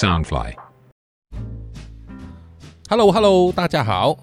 [0.00, 0.54] Soundfly。
[2.88, 4.16] Hello Hello，大家好，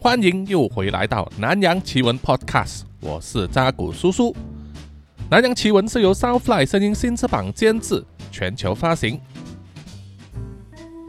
[0.00, 4.34] 欢迎又回来到南洋奇闻 Podcast，我是扎古叔叔。
[5.30, 8.02] 南洋奇闻是由 Soundfly 声音新翅膀监制，
[8.32, 9.20] 全球发行。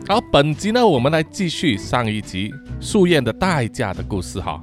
[0.05, 4.61] 好，本集呢，我们来继续上一集树叶的代价的故事哈。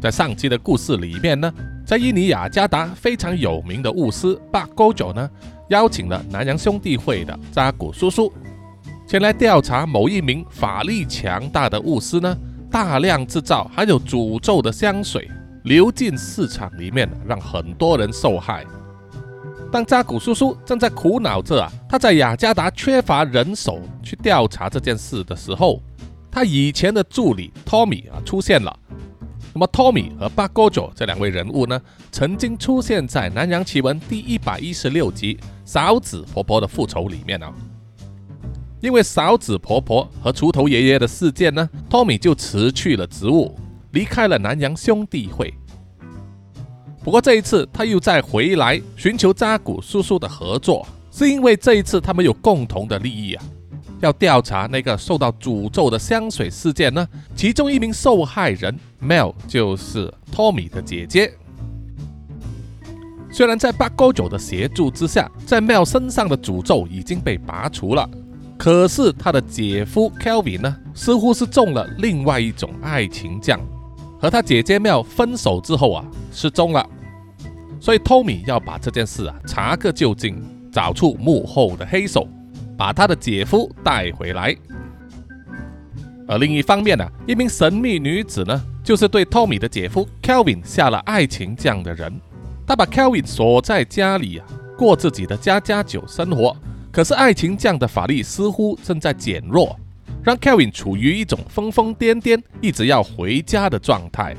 [0.00, 1.52] 在上期的故事里面呢，
[1.84, 5.28] 在印尼雅加达非常有名的巫师巴勾九呢，
[5.68, 8.32] 邀请了南洋兄弟会的扎古叔叔
[9.10, 12.38] 前来调查某一名法力强大的巫师呢，
[12.70, 15.28] 大量制造含有诅咒的香水
[15.64, 18.64] 流进市场里面，让很多人受害。
[19.72, 25.82] 当扎古叔叔正在苦恼着啊，他在雅加达缺乏人手去调查这件事的时候，
[26.30, 28.72] 他以前的助理托米啊出现了。
[29.52, 37.52] 那么托米和巴戈佐这两位人物呢，曾经出现在《南洋奇闻》第一百一十六集嫂子婆婆的复仇里面啊。
[38.80, 43.54] 因为嫂子婆婆和锄头爷爷的事件呢，托米就辞去了职务，
[43.92, 45.52] 离开了南洋兄弟会。
[47.02, 53.44] 不过这一次他又再回来寻求扎古叔叔的合作，是因为这一次他们有共同的利益啊，
[54.00, 57.06] 要调查那个受到诅咒的香水事件呢。
[57.34, 61.32] 其中一名受害人 Mel 就是托米的姐姐。
[63.30, 68.08] 虽然在八勾九的协助之下，在 Mel 身上的诅咒已经被拔除了。
[68.62, 73.58] 可是他的姐夫 Kelvin 呢，似乎是中了另外一种爱情酱，
[74.20, 76.86] 和他姐姐妙分手之后啊，失踪了。
[77.80, 82.28] 所以 Tommy 要把这件事啊查个究竟，找出幕后的黑手，
[82.76, 84.54] 把他的姐夫带回来。
[86.28, 92.12] 而另一方面呢、一名神秘女子呢，就是对 Tommy 的姐夫 Kelvin 下了爱情酱的人。
[92.66, 96.54] 她把 Kelvin 锁在家里啊，过自己的家家酒生活。
[96.92, 99.78] 可是爱情酱的法力似乎正在减弱，
[100.24, 104.36] 让 Kevin 处于一种疯疯癫癫、一直要回家的状态。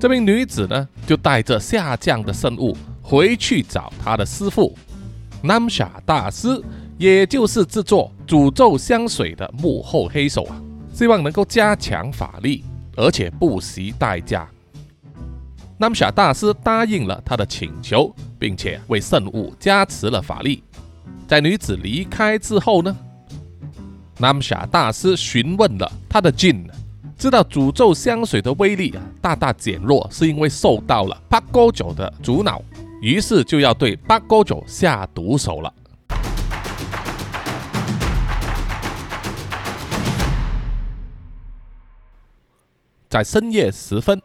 [0.00, 4.76] 这名女子呢，就带着下降的圣物回去找她的师傅
[5.42, 6.62] Namsha 大师，
[6.98, 10.60] 也就是制作诅咒香水的幕后黑手啊，
[10.92, 12.64] 希望能够加强法力，
[12.96, 14.48] 而且不惜代价。
[15.78, 20.62] Namsha 大师答应了他的请求，并且为圣物加持了法力。
[21.26, 22.94] 在女子离开之后呢
[24.18, 26.68] ，Namsha 大师询问了他的境
[27.16, 32.62] 知道诅咒香水的威力啊大大减弱，是因为受到了八勾九的阻挠，
[33.00, 35.72] 于是就要对八勾九下毒手了。
[43.08, 44.20] 在深夜时分，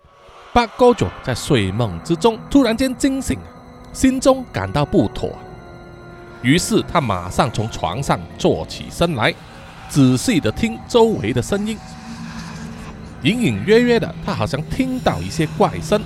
[0.51, 3.39] 八勾九在睡梦之中突然间惊醒，
[3.93, 5.33] 心中感到不妥。
[6.41, 9.33] 于是他马上从床上坐起身来，
[9.89, 11.77] 仔细的听周围的声音。
[13.23, 16.01] 隐隐约约的，他好像听到一些怪声，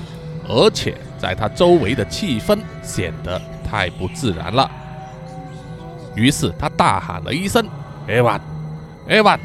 [0.49, 4.69] 而且在他周围的气氛显得太不自然了。
[6.15, 7.67] 于是他大喊了一声
[8.07, 8.41] “Evan,
[9.07, 9.39] Evan”，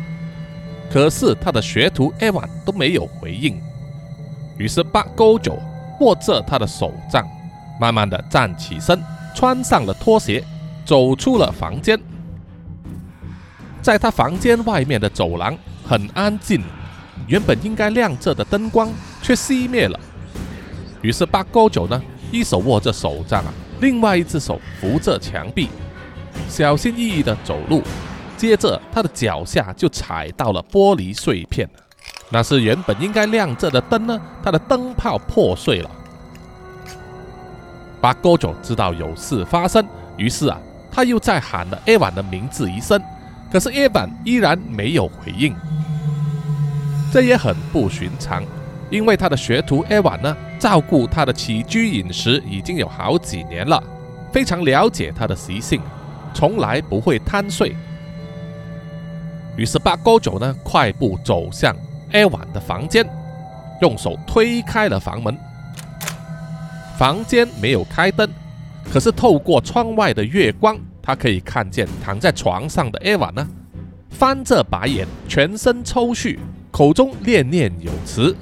[0.90, 3.60] 可是他的学徒 Evan 都没有回应。
[4.56, 5.58] 于是八勾九
[6.00, 7.28] 握着他的手杖，
[7.78, 8.98] 慢慢的站起身，
[9.34, 10.42] 穿上了拖鞋。
[10.88, 12.00] 走出了房间，
[13.82, 15.54] 在他房间外面的走廊
[15.86, 16.62] 很安静，
[17.26, 18.88] 原本应该亮着的灯光
[19.20, 20.00] 却熄灭了。
[21.02, 25.68] 于是八勾九呢，一手握着手杖啊，另外一只手扶着墙壁，
[26.48, 27.82] 小心翼翼的走路。
[28.38, 31.68] 接着他的脚下就踩到了玻璃碎片，
[32.30, 35.90] 那是原本应该亮着的灯呢，它的灯泡破碎了。
[38.00, 40.58] 八勾九知道有事发生，于是啊。
[40.98, 43.00] 他又再喊了 Evan 的名字一声，
[43.52, 45.54] 可是 Evan 依然没有回应。
[47.12, 48.42] 这也很不寻常，
[48.90, 53.80] 因为他的学徒 Evan 呢，照顾他的起居饮食已经有好几年了，
[54.32, 55.80] 非常了解他的习性，
[56.34, 57.76] 从来不会贪睡。
[59.56, 61.76] 于是八勾九呢，快步走向
[62.10, 63.08] Evan 的房间，
[63.82, 65.38] 用手推开了房门。
[66.98, 68.28] 房间没有开灯。
[68.90, 70.74] 可是透过窗外的月光，
[71.08, 73.48] 他可以看见躺在床上的 Eva 呢，
[74.10, 76.38] 翻着白眼，全身抽搐，
[76.70, 78.36] 口中念念有词。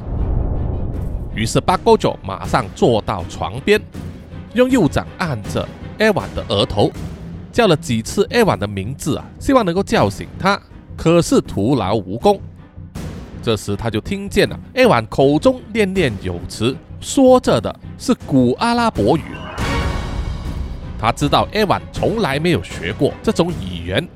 [1.32, 3.80] 于是八勾九马上坐到床边，
[4.54, 5.64] 用右掌按着
[5.96, 6.90] Eva 的额头，
[7.52, 10.60] 叫了几次 Eva 的名字啊，希望能够叫醒他，
[10.96, 12.40] 可是徒劳无功。
[13.44, 19.22] 这时他就听见了 Eva 口中念念有词，说着的是古阿拉伯语。
[20.98, 24.08] 他知道 EVA 从来没有学过这种语言，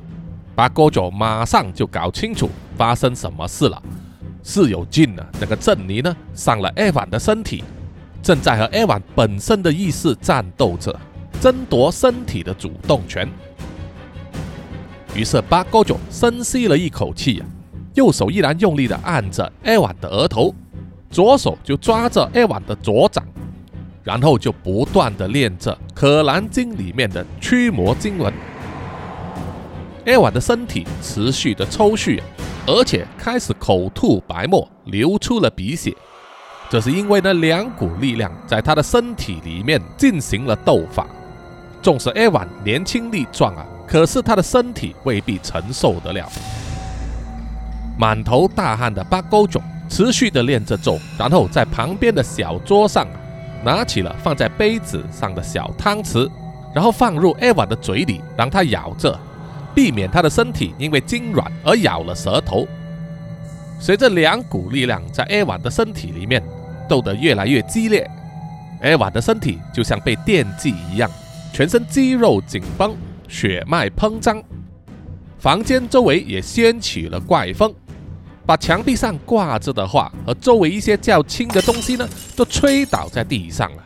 [0.55, 3.83] 八哥九马上就搞清楚发生什么事了，
[4.43, 5.25] 是有劲呢。
[5.41, 7.63] 那个珍妮呢，上了艾万的身体，
[8.23, 10.99] 正在和艾万本身的意识战斗着，
[11.41, 13.29] 争夺身体的主动权。
[15.15, 17.47] 于是八哥九深吸了一口气呀，
[17.95, 20.55] 右手依然用力的按着艾万的额头，
[21.11, 23.27] 左手就抓着艾万的左掌，
[24.03, 28.33] 然后就不断的练着《可兰经》里面的驱魔经文。
[30.07, 32.21] 艾瓦的身体持续的抽搐，
[32.67, 35.95] 而且开始口吐白沫，流出了鼻血。
[36.71, 41.07] 这是因为呢两股力量在他的身体里面进行了斗法。
[41.83, 46.29] 纵使艾瓦年轻力壮啊，可是他的身体未必承受得了。
[47.99, 53.07] 满头大汗的八勾囧持续的练着咒，然后在旁边的小桌上
[53.65, 56.31] 拿起了放在杯子上的小汤匙，
[56.75, 59.19] 然后放入艾瓦的嘴里，让他咬着。
[59.73, 62.67] 避免他的身体因为筋软而咬了舌头。
[63.79, 66.43] 随着两股力量在艾瓦的身体里面
[66.89, 68.11] 斗得越来越激烈，
[68.83, 71.09] 艾瓦的身体就像被电击一样，
[71.53, 72.97] 全身肌肉紧绷，
[73.29, 74.43] 血脉膨胀。
[75.39, 77.73] 房间周围也掀起了怪风，
[78.51, 83.83] 把墙壁上挂着的画和周围一些较轻的东西呢，都吹倒在地上了。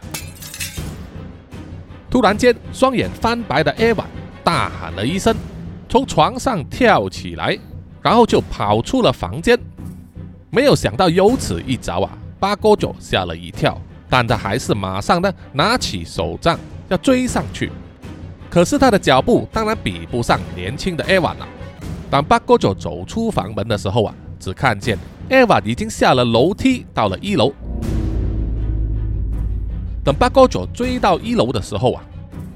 [2.08, 4.06] 突然间，双眼翻白的艾瓦
[4.42, 5.36] 大喊了一声。
[5.86, 7.58] 从床上跳起来，
[8.00, 9.60] 然后就跑出了房间。
[10.48, 12.16] 没有想到有此一招啊！
[12.40, 13.78] 八哥九吓了一跳，
[14.08, 16.58] 但他还是马上呢拿起手杖
[16.88, 17.70] 要追上去。
[18.48, 21.46] 可是他的脚步当然比不上年轻的艾娃了。
[22.10, 24.14] 当八哥九走出房门的时候啊，
[24.44, 24.98] 只看见
[25.30, 27.50] 艾娃已经下了楼梯到了一楼。
[30.04, 32.04] 等八哥九追到一楼的时候啊。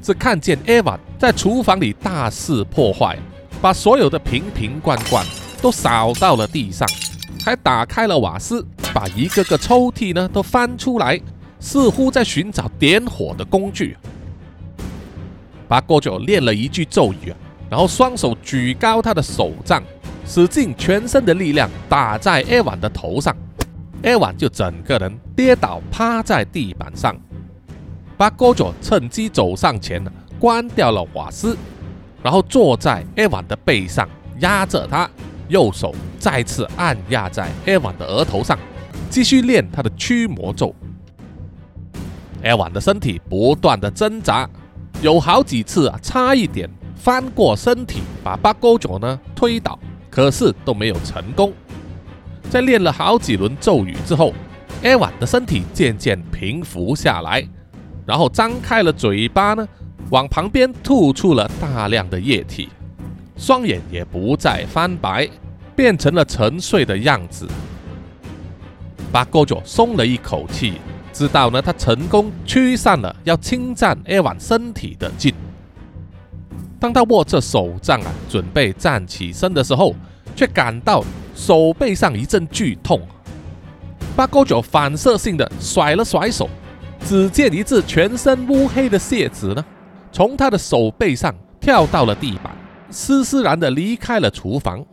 [0.01, 3.19] 只看见艾娃在厨房里大肆破坏，
[3.61, 5.27] 把所有的瓶瓶罐罐
[5.61, 6.89] 都扫到了地上，
[7.45, 8.65] 还打开了瓦斯，
[8.95, 11.21] 把一个个抽屉呢都翻出来，
[11.59, 13.97] 似乎在寻找点火的工具。
[15.67, 17.35] 八哥九念了一句咒语，
[17.69, 19.83] 然后双手举高他的手杖，
[20.29, 23.35] 使尽全身的力量打在艾娃的头上，
[24.03, 27.17] 艾娃就整个人跌倒趴在地板上。
[28.19, 30.05] 巴哥佐趁机走上前，
[30.39, 31.57] 关掉了瓦斯，
[32.23, 34.07] 然后坐在艾瓦的背上，
[34.41, 35.09] 压着他，
[35.49, 38.59] 右手再次按压在艾瓦的额头上，
[39.09, 40.75] 继续练他的驱魔咒。
[42.43, 44.47] 艾瓦的身体不断的挣扎，
[45.01, 49.79] 有好几次啊，差一点翻过身体把巴哥佐呢推倒，
[50.19, 51.53] 可是都没有成功。
[52.51, 54.35] 在练了好几轮咒语之后，
[54.83, 57.47] 艾瓦的身体渐渐平复下来。
[58.05, 59.69] 然后张开了嘴巴呢，
[60.11, 62.69] 往旁边吐出了大量的液体，
[63.37, 65.29] 双眼也不再翻白，
[65.77, 67.47] 变成了沉睡的样子。
[69.13, 70.81] 巴哥佐松了一口气，
[71.13, 75.33] 知道呢他成功驱散了要侵占艾万身体的劲。
[76.81, 79.95] 当他握着手杖啊，准备站起身的时候，
[80.39, 81.03] 却感到
[81.35, 83.03] 手背上一阵剧痛。
[84.15, 86.49] 八哥佐反射性的甩了甩手。
[87.05, 89.65] 只见一只全身乌黑的蟹子呢，
[90.13, 92.53] 从他的手背上跳到了地板，
[92.91, 94.85] 施施然的离开了厨房。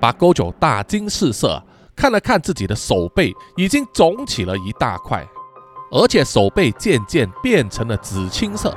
[0.00, 1.62] 八勾九大惊失色，
[1.94, 5.24] 看了看自己的手背，已经肿起了一大块，
[5.92, 8.74] 而且手背渐渐变成了紫青色。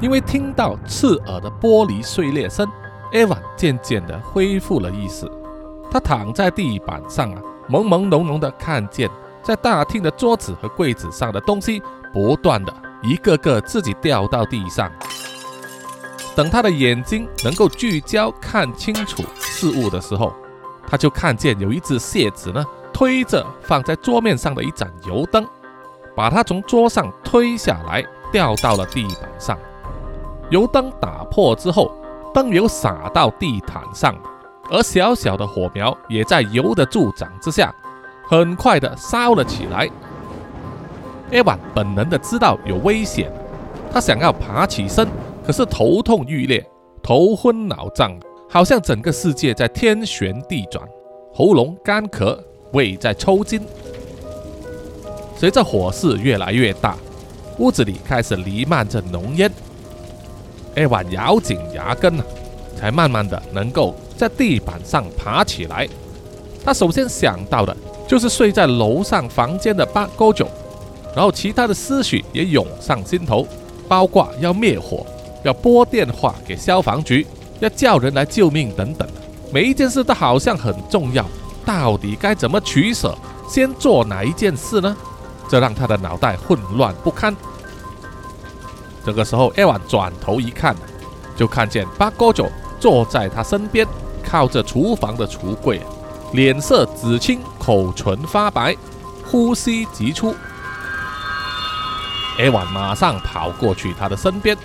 [0.00, 2.68] 因为听到刺耳的玻璃碎裂声，
[3.12, 5.30] 艾万渐渐的恢复了意识。
[5.90, 9.10] 他躺在地板上啊，朦朦胧胧的看见。
[9.42, 11.82] 在大厅的桌子和柜子上的东西
[12.14, 14.90] 不断的一个个自己掉到地上。
[16.34, 20.32] 等他的眼睛能够聚焦看清楚事物的时候，
[20.86, 25.46] 他就看见有一只蟹子呢推着放在桌面上的一盏油灯，
[26.16, 29.58] 把它从桌上推下来，掉到了地板上。
[30.48, 31.94] 油灯打破之后，
[32.34, 34.12] 灯油洒到地毯上，
[34.68, 37.72] 而小小的火苗也在油的助长之下。
[38.26, 39.88] 很快的烧了起来。
[41.30, 43.30] 艾万本能的知道有危险，
[43.92, 45.06] 他想要爬起身，
[45.46, 46.66] 可是头痛欲裂，
[47.02, 50.82] 头昏脑胀，好像整个世界在天旋地转，
[51.32, 52.36] 喉咙干咳，
[52.72, 53.60] 胃在抽筋。
[55.36, 56.96] 随着火势越来越大，
[57.58, 59.52] 屋子里开始弥漫着浓烟。
[60.76, 62.24] 艾娃咬紧牙根啊，
[62.76, 65.88] 才慢慢的能够在地板上爬起来。
[66.64, 67.76] 他首先想到的。
[68.06, 70.46] 就是睡在楼上房间的八勾九，
[71.16, 73.48] 然后其他的思绪也涌上心头，
[73.88, 75.06] 包括要灭火，
[75.42, 77.26] 要拨电话给消防局，
[77.60, 79.08] 要叫人来救命等等，
[79.50, 81.24] 每一件事都好像很重要，
[81.64, 83.16] 到底该怎么取舍？
[83.48, 84.94] 先做哪一件事呢？
[85.48, 87.34] 这让他的脑袋混乱不堪。
[89.04, 90.74] 这个时候，艾万转头一看，
[91.36, 93.86] 就看见八哥九坐在他身边，
[94.26, 95.80] 靠着厨房的橱柜，
[96.32, 98.74] 脸色紫青，口唇发白，
[99.26, 100.34] 呼吸急促。
[102.38, 104.56] 艾万马上跑过去他的身边，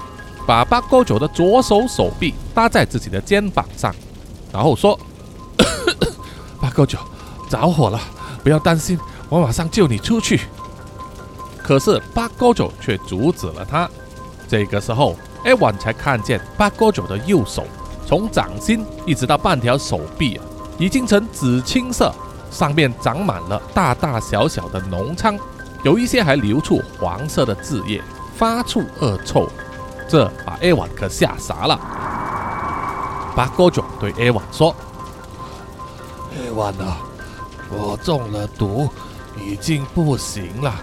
[0.47, 3.93] 把八哥九的左手手臂搭在自己的肩膀上，
[4.51, 4.97] 然后说
[6.59, 6.97] ：“八哥九，
[7.49, 7.99] 着火了，
[8.43, 10.39] 不要担心，我马上救你出去。”
[11.61, 13.87] 可是八哥九却阻止了他。
[14.49, 15.15] 这个时候，
[15.45, 17.63] 艾万才看见八哥九的右手，
[18.07, 20.43] 从掌心一直到半条手臂啊，
[20.79, 22.11] 已经成紫青色，
[22.49, 25.37] 上面长满了大大小小的脓疮，
[25.83, 28.01] 有一些还流出黄色的汁液，
[28.35, 29.47] 发出恶臭。
[30.07, 31.79] 这把艾万可吓傻了。
[33.35, 34.75] 八哥九对艾万说
[36.33, 36.97] ：“艾万啊，
[37.69, 38.89] 我中了毒，
[39.39, 40.73] 已经不行了。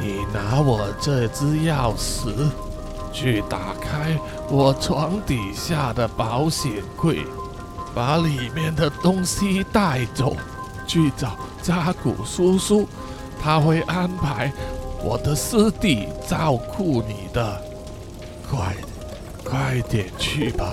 [0.00, 2.32] 你拿我这只钥匙。”
[3.12, 4.16] 去打开
[4.50, 7.18] 我床底下的保险柜，
[7.94, 10.36] 把里面的东西带走，
[10.86, 12.86] 去找扎古叔叔，
[13.42, 14.52] 他会安排
[15.02, 17.62] 我的师弟照顾你的。
[18.50, 18.74] 快，
[19.44, 20.72] 快点去吧！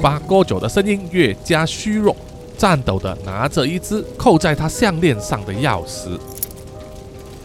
[0.00, 2.16] 八哥九的声音越加虚弱，
[2.56, 6.18] 颤抖的拿着一只扣在他项链上的钥匙。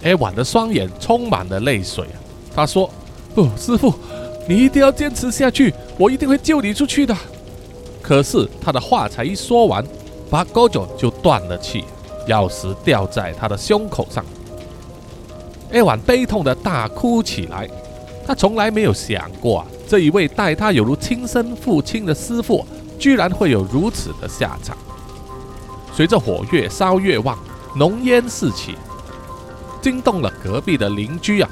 [0.04, 2.06] 艾婉的双眼充满了泪水，
[2.56, 2.90] 他说。
[3.58, 3.94] 师傅，
[4.48, 7.16] 你一定要坚持下去，我一定会救你出去的。
[8.02, 9.86] 可是他的话才一说完，
[10.30, 11.84] 八高九就断了气，
[12.28, 14.26] 钥匙掉在他的胸口上。
[15.72, 17.70] 艾晚悲痛的大哭起来。
[18.26, 22.64] 他从来没有想过，这一位待他有如亲生父亲的师傅，
[23.00, 24.78] 居然会有如此的下场。
[25.92, 27.36] 随着火越烧越旺，
[27.76, 28.76] 浓烟四起，
[29.82, 31.50] 惊动了隔壁的邻居啊。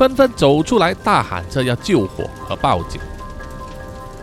[0.00, 2.98] 纷纷走出来，大喊着要救火和报警。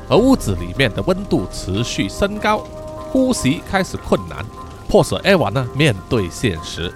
[0.10, 2.64] 而屋子里面的温度持续升高，
[3.12, 4.44] 呼吸开始困难，
[4.90, 6.92] 迫使艾娃呢面对现实。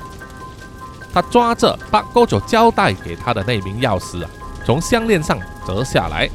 [1.13, 4.29] 他抓着八哥九交代给他的那名钥匙啊，
[4.65, 6.27] 从项链上折下来，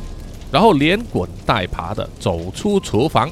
[0.53, 3.29] 然后连滚带爬的走出厨房，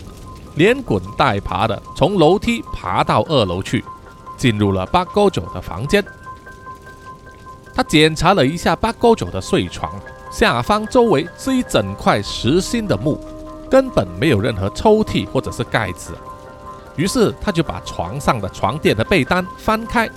[0.56, 3.84] 连滚带爬的从楼梯爬到二楼去，
[4.36, 6.04] 进入了八哥九的房间。
[7.74, 9.92] 他检查了一下八哥九的睡床
[10.30, 13.20] 下方，周围是一整块实心的木，
[13.68, 16.12] 根本没有任何抽屉或者是盖子。
[16.96, 20.08] 于是他就把床上的床垫和被单翻开，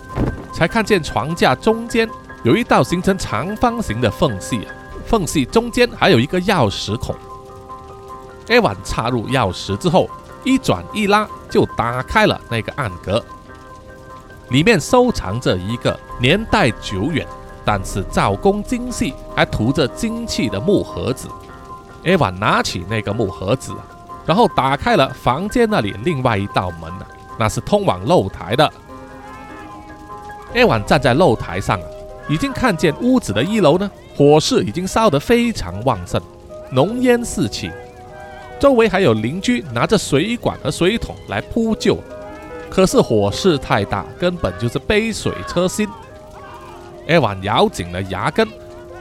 [0.53, 2.07] 才看见床架中间
[2.43, 4.67] 有一道形成长方形的缝隙，
[5.05, 7.15] 缝隙中间还有一个钥匙孔。
[8.47, 10.07] 艾万插入钥匙之后，
[10.43, 13.23] 一转一拉就打开了那个暗格，
[14.49, 17.27] 里面收藏着一个年代久远。
[17.67, 21.27] 但是造工精细，还涂着金器的木盒子。
[22.05, 23.73] 艾娃拿起那个木盒子，
[24.25, 26.89] 然后打开了房间那里另外一道门
[27.37, 28.71] 那是通往露台的。
[30.53, 31.77] 艾娃站在露台上，
[32.29, 36.21] 已经看见屋子的一楼呢，火势已经烧得非常旺盛，
[36.71, 37.69] 浓烟四起，
[38.61, 41.97] 周围还有邻居拿着水管和水桶来扑救，
[42.69, 45.85] 可是火势太大，根本就是杯水车薪。
[47.07, 48.47] 艾万咬紧了牙根，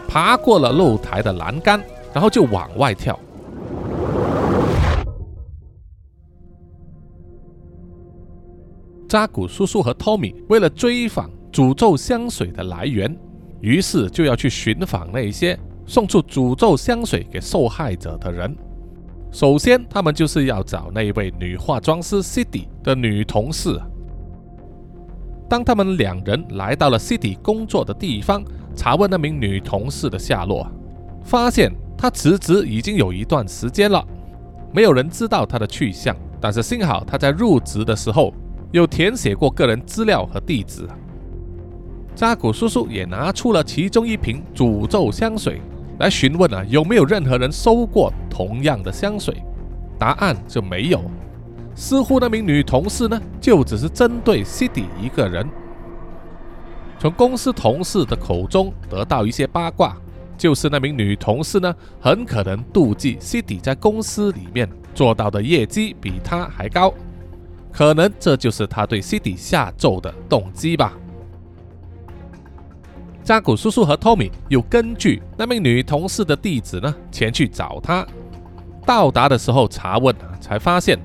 [0.06, 1.82] 爬过了露台的栏杆，
[2.14, 3.18] 然后就往外跳。
[9.08, 13.16] 扎古叔叔和托米为了追访诅咒香水的来源，
[13.60, 18.56] 于是就要去寻访那些送出诅咒香水给受害者的人。
[19.32, 23.80] 首先，他们就是要找那位女化妆师 c i d y 的女同事。
[25.48, 28.42] 当他们两人来到了 City 工作的地方，
[28.74, 30.66] 查问那名女同事的下落，
[31.24, 34.04] 发现她辞职已经有一段时间了，
[34.72, 36.16] 没有人知道她的去向。
[36.40, 38.32] 但是幸好她在入职的时候
[38.72, 40.86] 有填写过个人资料和地址。
[42.14, 45.60] 扎古叔叔也拿出了其中一瓶诅咒香水
[45.98, 49.42] 来询问啊，有没有任何人收过同样的香水？
[49.98, 51.00] 答案就没有。
[51.76, 55.46] 似乎那名女同事呢，就只是针对 CD 一个人。
[56.98, 59.94] 从公司同事的口中得到一些八卦，
[60.38, 66.92] 就是那名女同事呢，很可能妒忌 CD 在公司里面做到的业绩比她还高，
[67.70, 70.94] 可能这就是她对 CD 下咒的动机吧。
[73.22, 78.06] 扎古叔叔和托米又根据那名女同事的地址呢，前去找她。
[78.86, 80.98] 到达的时候查问，才发现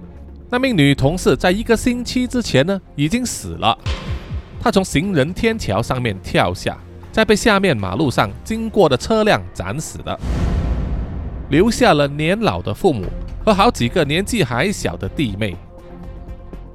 [0.53, 3.77] 那名女同事在一个星期之前呢已经死了。
[4.59, 6.77] 她从行人天桥上面跳下，
[7.09, 10.19] 再被下面马路上经过的车辆斩死的，
[11.49, 13.05] 留下了年老的父母
[13.45, 15.55] 和好几个年纪还小的弟妹。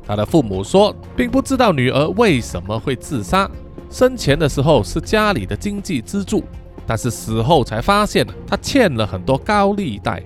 [0.06, 3.46] 她的父母说，并不知道女儿为什么会自杀。
[3.90, 6.42] 生前的时候是家里的经济支柱，
[6.86, 10.22] 但是死后才发现他欠了很多高利贷，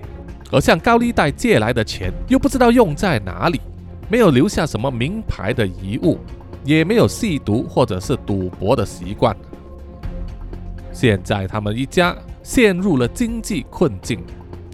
[0.51, 3.61] 而向高利贷借来的钱又不知道用在哪里，
[4.09, 6.17] 没有留下什么名牌的遗物，
[6.65, 9.35] 也没有吸毒或者是赌博的习惯。
[10.91, 14.19] 现在他们一家陷入了经济困境，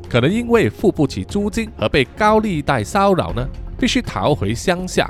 [0.09, 3.47] 可能因为付不起租金和被高利贷骚扰呢，
[3.79, 5.09] 必须逃回乡下。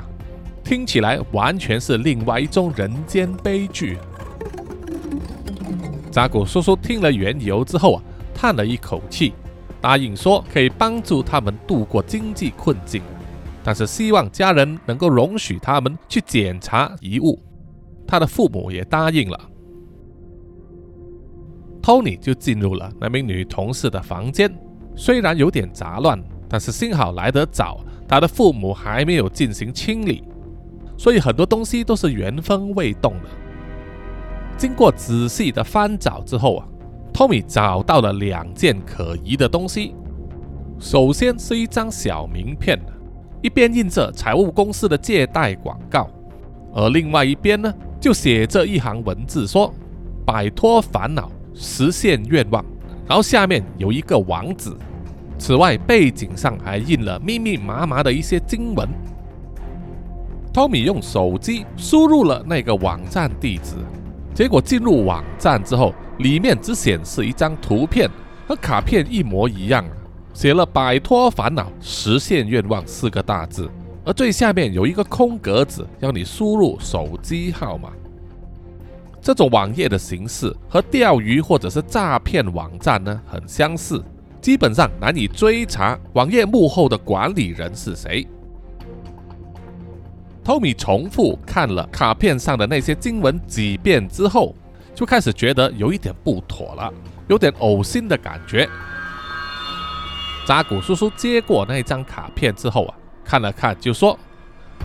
[0.62, 3.96] 听起来完全是另外一种人间悲剧。
[6.10, 8.02] 扎古叔叔听了缘由之后啊，
[8.34, 9.32] 叹了一口气，
[9.80, 13.02] 答应说可以帮助他们度过经济困境，
[13.62, 17.38] 但是希望家人能够容许他们去检查遗物。
[18.06, 19.38] 他的父母也答应了。
[21.82, 24.52] 托尼就进入了那名女同事的房间，
[24.96, 30.24] 虽然有点杂乱，但是幸好来得早，他的父母还没有进行清理。
[30.96, 33.28] 所以很多东西都是原封未动的。
[34.56, 36.66] 经过仔细的翻找之后啊，
[37.18, 39.92] 托米找到了两件可疑的东西。
[40.78, 42.78] 首先是一张小名片，
[43.42, 46.08] 一边印着财务公司的借贷广告，
[46.72, 49.74] 而另外一边呢，就写着一行文字说
[50.24, 52.64] ：“摆脱烦恼，实现愿望。”
[53.08, 54.70] 然后下面有一个网址。
[55.38, 58.88] 此外，背景上还印了密密麻麻的一些经文。
[60.54, 63.74] 托米用手机输入了那个网站地址，
[64.38, 68.08] 结果进入网站之后，里面只显示一张图片，
[68.46, 69.84] 和卡片一模一样，
[70.32, 73.68] 写了“摆脱烦恼，实现愿望”四个大字，
[74.04, 77.88] 而最下面有一个空格子，要你输入手机号码。
[79.20, 84.00] 这种网页的形式和钓鱼或者是诈骗网站呢很相似，
[84.40, 88.24] 基本上难以追查网页幕后的管理人是谁。
[90.48, 94.54] 托米重复看了卡片上的那些经文几遍之后，
[94.94, 96.90] 就开始觉得有一点不妥了，
[97.26, 98.66] 有点呕心的感觉。
[100.46, 104.18] 扎古叔叔接过那张卡片之后啊，看了看就说：“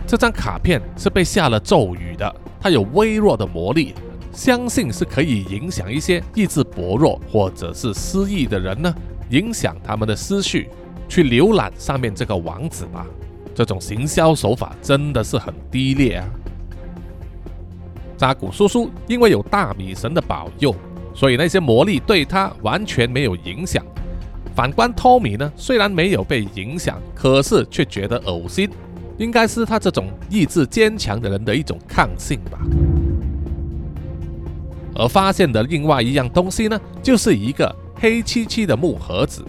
[0.06, 3.94] 这张卡片是被下了咒语的，它有微弱的魔力，
[4.34, 8.94] 相信是可以影响一些意志薄弱或者是失忆的人呢，
[9.30, 10.68] 影响他们的思绪，
[11.08, 13.06] 去浏览上面这个网址吧。”
[13.54, 16.26] 这种行销手法真的是很低劣啊！
[18.16, 20.74] 扎古叔叔因为有大米神的保佑，
[21.14, 23.84] 所以那些魔力对他完全没有影响。
[24.54, 28.68] 反观托米呢，虽然没有被影响，可是却觉得呕心，
[29.18, 32.58] 应该是他这种意志坚强的人的一种抗性吧。
[34.96, 39.44] 而发现的另外一样东西呢，就是一个黑漆漆的木盒子，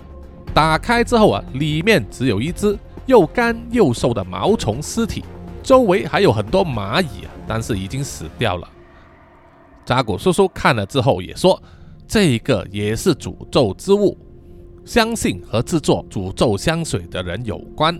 [0.56, 2.78] 打开之后啊，里面只有一只。
[3.06, 5.24] 又干又瘦的毛虫尸体，
[5.62, 8.68] 周围还有很多蚂蚁啊，但是已经死掉了。
[9.86, 11.62] 扎古叔叔看了之后也说，
[12.08, 14.18] 这个也是诅咒之物，
[14.84, 18.00] 相信和制作诅咒香水的人有关。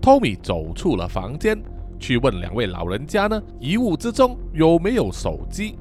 [0.00, 1.58] 托米走出了房间，
[1.98, 5.78] 去问两位老人家呢，遗物之中有没有手机？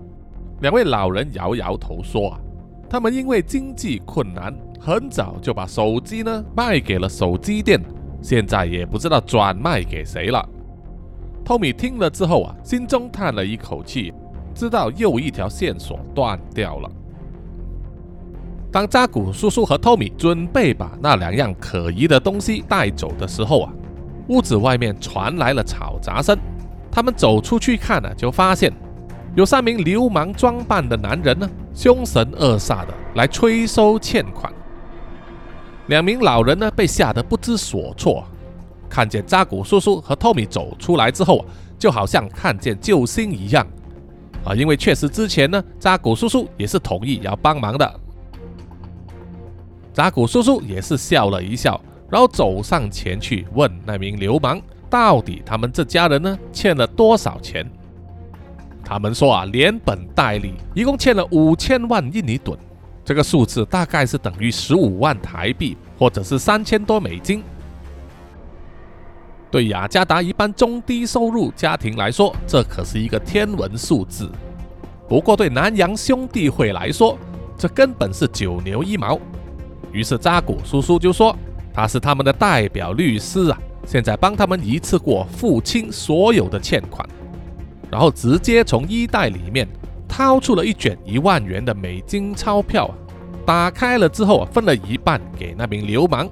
[0.61, 2.39] 两位老人摇摇头说啊，
[2.89, 4.55] 他们因为经济困难。
[4.83, 7.79] 很早就把手机呢卖给了手机店，
[8.19, 10.43] 现在也不知道转卖给谁了。
[11.45, 14.11] 托米听了之后啊，心中叹了一口气，
[14.55, 16.89] 知道又一条线索断掉了。
[18.71, 23.73] 当扎古叔叔和托米准备把那两样可疑的东西带走的时候啊，
[24.29, 26.35] 屋子外面传来了吵杂声。
[26.89, 28.73] 他们走出去看呢，就发现
[29.35, 34.51] 有三名流氓装扮的男人呢，凶神恶煞的来催收欠款。
[35.91, 38.23] 两名老人呢，被吓得不知所措。
[38.89, 41.43] 看见扎古叔叔和托米走出来之后，
[41.77, 43.67] 就好像看见救星一样
[44.45, 44.55] 啊！
[44.55, 47.99] 因为确实之前呢，扎古叔叔也是同意要帮忙的。
[49.91, 57.69] 扎古叔叔也是笑了一笑，然后走上前去问那名流氓，到底他们这家人呢欠了多少钱？
[58.81, 62.57] 他们说啊，连本带利一共欠了五千万印尼盾。
[63.11, 67.43] 这个数字大概是等于十五万台币，或者是三千多美金。
[69.51, 74.31] 对雅加达一般中低收入家庭来说，这可是一个天文数字。
[75.09, 77.17] 不过对南洋兄弟会来说，
[77.57, 79.19] 这根本是九牛一毛。
[79.91, 81.35] 于是扎古叔叔就说
[81.75, 87.05] ：“他是他们的代表律师啊，现在帮他们一次过付清所有的欠款。”
[87.91, 89.67] 然后直接从衣袋里面
[90.07, 92.95] 掏出了一卷一万元的美金钞票啊，
[93.51, 96.25] 打开了之后啊，分了一半给那名流氓。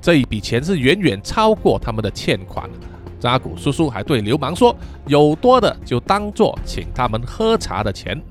[0.00, 2.70] 这一笔钱是远远超过他们的欠款。
[3.18, 4.72] 扎古叔叔还对流氓说
[5.08, 8.22] ：“有多的就当做请他们喝茶的钱。”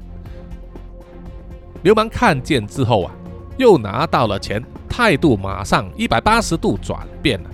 [1.84, 3.12] 流氓看见之后啊，
[3.58, 7.50] 又拿到了钱，态度马上一百八十度转变了，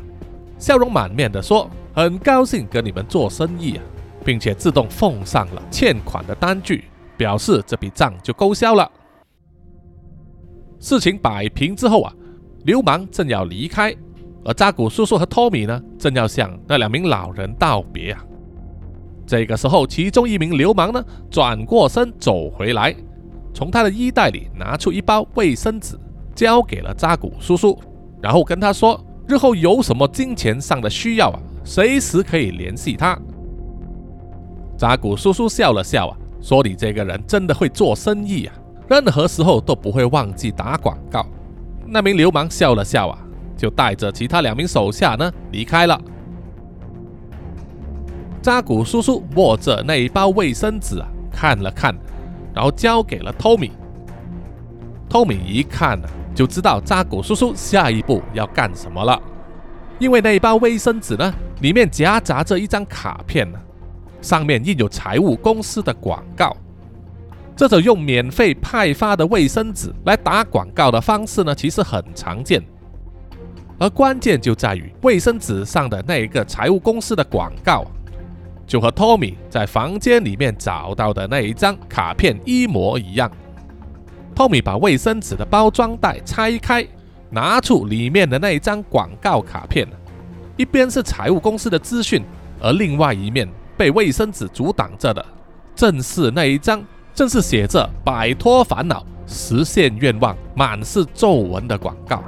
[0.60, 3.82] 笑容满面的说：“很高兴跟你们做生意啊，
[4.24, 6.84] 并且自动奉上了欠款的单据，
[7.18, 8.88] 表示这笔账就勾销了。”
[10.80, 12.14] 事情摆平之后啊，
[12.64, 13.94] 流氓正要离开。
[14.46, 18.26] 而扎古叔叔和托米呢，正要向那两名老人道别啊。
[19.28, 22.96] 这个时候，其中一名流氓呢，转过身走回来，
[23.54, 25.96] 从他的衣袋里拿出一包卫生纸，
[26.34, 27.78] 交给了扎古叔叔，
[28.22, 33.20] 然后跟他说：“日后有什么金钱上的需要啊，随时可以联系他。”
[34.78, 38.56] 扎古叔叔笑了笑啊，说：“你这个人真的会做生意啊，
[38.90, 41.26] 任何时候都不会忘记打广告。”
[41.86, 43.20] 那名流氓笑了笑啊。
[43.60, 46.00] 就带着其他两名手下呢离开了。
[48.42, 51.94] 扎古叔叔握着那一包卫生纸啊，看了看，
[52.54, 53.74] 然后交给了托米。
[55.10, 59.22] 托米一看呢，就知道扎古叔叔下一步要干什么了，
[60.00, 63.60] 因为那一包卫生纸呢，里面夹杂着一张卡片呢，
[64.22, 66.56] 上面印有财务公司的广告。
[67.60, 72.64] 这种用免费派发的卫生纸来打广告的方式呢，其实很常见。
[73.78, 77.84] 而关键就在于卫生纸上的那一个财务公司的广告，
[78.66, 83.30] 就和托米在房间里面找到的那一张卡片一模一样。
[84.34, 86.88] 托米把卫生纸的包装袋拆开，
[87.30, 89.86] 拿出里面的那一张广告卡片，
[90.56, 92.24] 一边是财务公司的资讯，
[92.62, 93.46] 而另外一面
[93.76, 95.26] 被卫生纸阻挡着的，
[95.76, 96.82] 正是那一张，
[97.20, 102.24] 正是写着“摆脱烦恼，实现愿望，满是皱纹”的广告。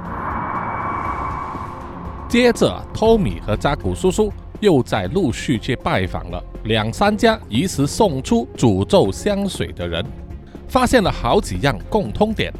[2.28, 10.04] 接着，托米和扎古叔叔又在陆续去拜访了两三家疑似送出诅咒香水的人，
[10.68, 12.52] 发现了好几样共通点：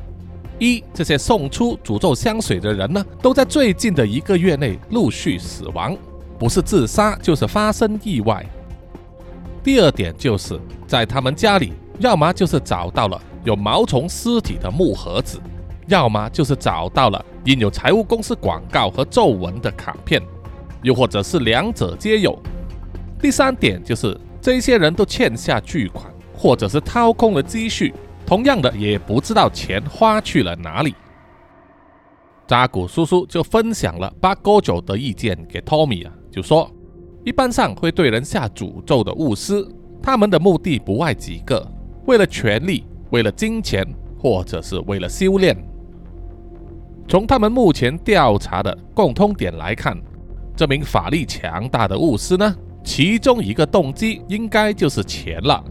[0.58, 5.94] 一，这些送出诅咒香水的人呢，都在最近的一个月内陆续死亡，
[6.38, 8.42] 不是自杀就是发生意外；
[9.62, 15.40] 第二点就是在他们家里，要么就是找到了有毛虫尸体的木盒子。
[15.88, 20.22] 要么就是找到了印有财务公司广告和皱纹的卡片，
[20.82, 22.38] 又或者是两者皆有。
[23.20, 27.92] 第三点就是这些人都欠下巨款，或者是掏空了积蓄，
[28.24, 30.94] 同样的也不知道钱花去了哪里。
[32.46, 36.70] 扎古叔叔就分享了八哥九的意见给托米啊，就说
[37.24, 39.66] 一般上会对人下诅咒的巫师，
[40.00, 41.66] 他们的目的不外几个：
[42.06, 43.86] 为了权力，为了金钱，
[44.18, 45.56] 或者是为了修炼。
[47.08, 49.96] 从他们目前调查的共通点来看，
[50.56, 55.62] 这名法力强大的巫师呢，其中一个动机应该就是钱了。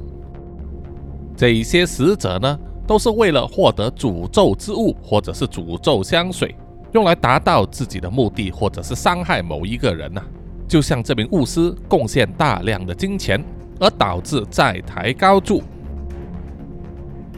[1.36, 6.56] 这些死者呢，都是为了获得诅咒之物或者是诅咒香水，
[6.94, 10.22] 用来达到自己的目的，或者是伤害某一个人呐。
[10.68, 13.44] 就像这名巫师贡献大量的金钱，
[13.80, 15.64] 而导致债台高筑。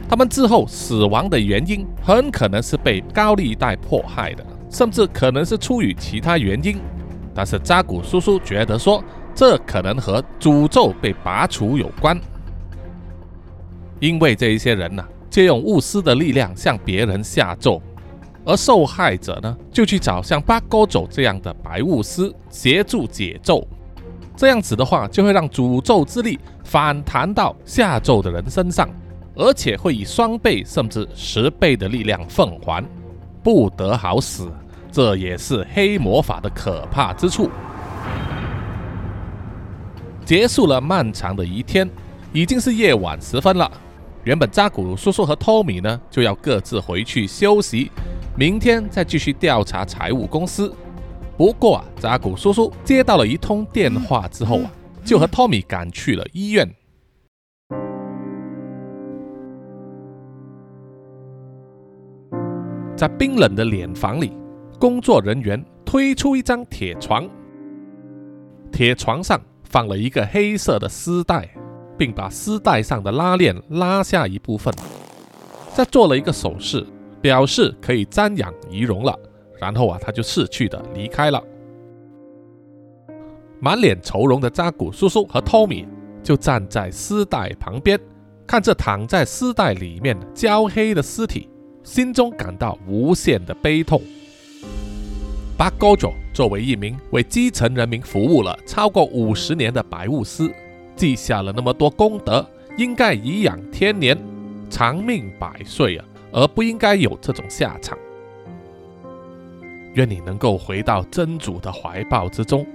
[0.08, 6.78] 他们之后死亡的原因很可能是被高利贷迫害的，甚至可能是出于其他原因。
[7.34, 9.02] 但是扎古叔叔觉得说，
[9.34, 12.16] 这可能和诅咒被拔除有关，
[13.98, 17.82] 因为这一些人呢，借用巫师的力量向别人下咒，
[18.44, 23.66] 而受害者呢，就去找像八哥走这样的白巫师协助解咒。
[24.36, 28.88] 这样子的话，就会让诅咒之力反弹到下咒的人身上。
[29.34, 32.84] 而且会以双倍甚至十倍的力量奉还，
[33.42, 34.50] 不得好死。
[34.92, 37.50] 这也是黑魔法的可怕之处。
[40.24, 41.90] 结束了漫长的一天，
[42.32, 43.70] 已经是夜晚时分了。
[44.22, 47.90] 原本扎古叔叔和托米呢就要各自回去休息，
[48.36, 50.72] 明天再继续调查财务公司。
[51.36, 54.70] 不过啊，扎古叔叔接到了一通电话之后啊，
[55.04, 56.66] 就和托米赶去了医院。
[63.04, 64.32] 在冰冷的脸房里，
[64.80, 67.28] 工作人员推出一张铁床，
[68.72, 71.46] 铁床上放了一个黑色的丝带，
[71.98, 74.72] 并把丝带上的拉链拉下一部分，
[75.74, 76.82] 再做了一个手势，
[77.20, 79.14] 表示可以瞻仰仪容了。
[79.60, 81.44] 然后啊，他就逝去的离开了。
[83.60, 85.86] 满脸愁容的扎古叔叔和托米
[86.22, 88.00] 就站在丝带旁边，
[88.46, 91.50] 看着躺在丝带里面焦黑的尸体，
[91.84, 94.02] 心中感到无限的悲痛。
[95.56, 100.52] 巴高佐作为一名为基层人民服务了超过五十年的白务师，
[100.96, 102.44] 记下了那么多功德，
[102.76, 104.18] 应该颐养天年，
[104.68, 107.96] 长命百岁啊，而不应该有这种下场。
[109.92, 112.66] 愿你能够回到真主的怀抱之中，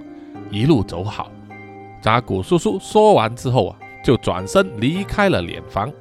[0.50, 1.30] 一路走好。
[2.00, 5.92] 扎古叔叔说完之后啊，就转身离开了殓房，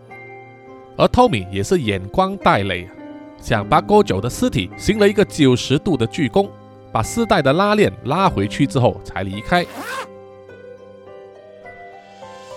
[0.96, 2.96] 而托米也是眼光带泪啊，
[3.42, 6.50] 向巴高九的尸体行了一个九十度的鞠躬。
[6.92, 9.64] 把丝带的拉链拉回去之后，才离开。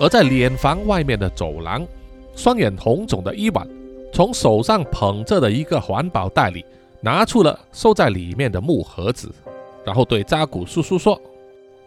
[0.01, 1.87] 而在殓房外面的走廊，
[2.35, 3.69] 双眼红肿的伊万
[4.11, 6.65] 从手上捧着的一个环保袋里
[7.03, 9.31] 拿出了收在里面的木盒子，
[9.85, 11.21] 然后对扎古叔叔说：“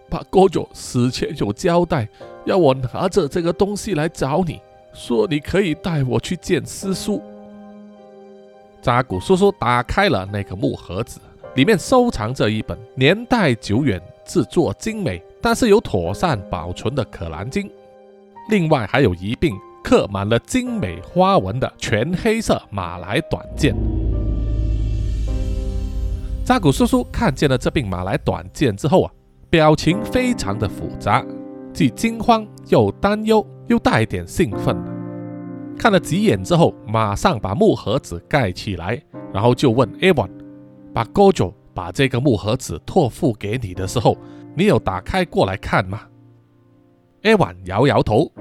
[0.08, 2.08] 把哥九死前有交代，
[2.46, 4.62] 要我拿着这个东西来找你，
[4.94, 7.20] 说你可以带我去见师叔。”
[8.86, 11.20] 扎古叔叔打开了那个木盒子。
[11.56, 17.64] 里面收藏着一本年代久远、制作精美，但是有妥善保存的《可兰经》，
[18.52, 23.76] 另外还有一柄刻满了精美花纹的全黑色马来短剑。
[26.46, 29.12] 扎古叔叔看见了这柄马来短剑之后啊，
[29.50, 31.26] 表情非常的复杂，
[31.74, 34.95] 既惊慌又担忧，又带点兴奋。
[35.78, 39.02] 看了几眼之后，马上把木盒子盖起来，
[39.34, 40.92] 然后就问 Evon：“。
[40.94, 44.18] 把哥九把这个木盒子托付给你的时候，
[44.56, 46.02] 你有打开过来看吗
[47.24, 48.32] ？？”Evon 摇摇头。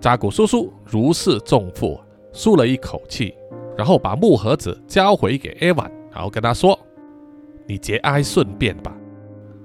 [0.00, 1.98] 扎古叔叔如释重负，
[2.32, 3.34] 舒了一口气，
[3.76, 6.78] 然后把木盒子交回给 Evon，，然后跟他说
[7.66, 8.94] ：“你节哀顺变吧，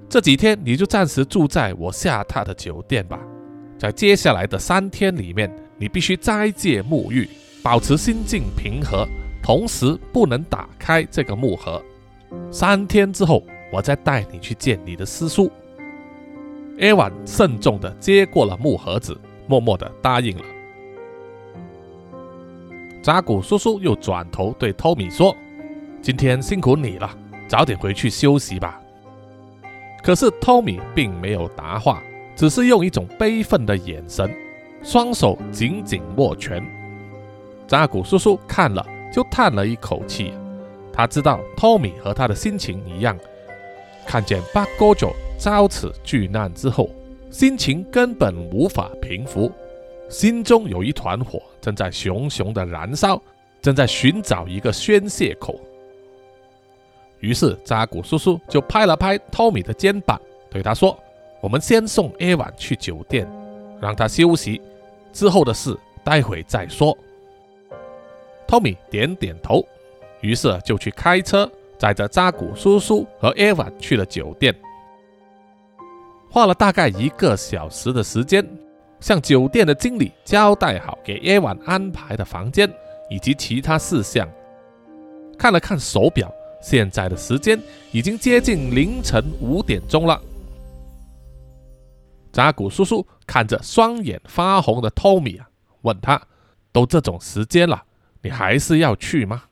[0.08, 3.20] 这几天你就暂时住在我下榻的酒店吧。
[3.78, 7.28] 在接下来的三天里面，你必须斋戒沐浴，
[7.62, 9.06] 保持心境平和。”
[9.42, 11.82] 同时不能打开这个木盒。
[12.50, 15.52] 三天之后，我再带你去见你的师叔。
[16.80, 19.14] 艾万慎重地接过了木盒子，
[19.46, 20.44] 默默地答应了。
[23.02, 25.36] 扎古叔叔又转头对托米说
[26.00, 27.14] ：“今天辛苦你了，
[27.46, 28.80] 早点回去休息吧。”
[30.02, 32.02] 可是托米并没有答话，
[32.34, 34.34] 只是用一种悲愤的眼神，
[34.84, 36.64] 双手紧紧握拳。
[37.66, 38.86] 扎古叔叔看了。
[39.14, 40.32] 就叹了一口气，
[40.92, 43.16] 他知道托米和他的心情一样，
[44.04, 46.90] 看见八哥九遭此巨难之后，
[47.30, 49.52] 心情根本无法平复，
[50.08, 53.22] 心中有一团火正在熊熊的燃烧，
[53.62, 55.60] 正在寻找一个宣泄口。
[57.20, 60.20] 于是扎古叔叔就拍了拍托米的肩膀，
[60.50, 60.98] 对他说
[61.40, 63.30] ：“我们先送艾晚去酒店，
[63.80, 64.60] 让他休息，
[65.14, 65.74] 之后的事
[66.04, 66.94] 待会再说。”
[68.46, 69.66] 托米点点头，
[70.20, 74.54] 于是就去开车载着扎古叔叔和艾娃去了酒店。
[76.30, 78.44] 花了大概一个小时的时间，
[79.00, 82.70] 向酒店的经理交代好给艾娃安排的房间
[83.08, 84.28] 以及其他事项。
[85.38, 87.58] 看了看手表，现在的时间
[87.92, 90.20] 已经接近凌晨五点钟了。
[92.32, 95.48] 扎古叔叔看着双眼发红的托米啊，
[95.82, 96.20] 问他
[96.72, 97.84] ：“都这种时间了？”
[98.22, 99.44] 你还是要去吗？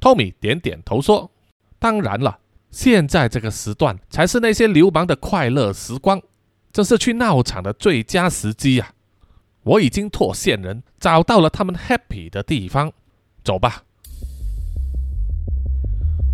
[0.00, 1.32] 托米点点头说
[1.80, 2.38] ：“当然了，
[2.70, 6.22] 现在这个时段才是那些流氓的快乐时光，
[6.72, 8.92] 这是去闹场的最佳时机呀！
[9.62, 12.92] 我已经托线人找到了他们 happy 的地方，
[13.42, 13.82] 走吧。”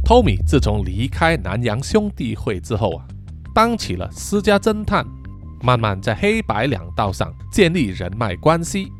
[0.04, 3.06] 托米自从离开南洋兄弟会之后啊，
[3.54, 5.06] 当起了私家侦探，
[5.62, 8.92] 慢慢在黑白两道上建立人脉关系，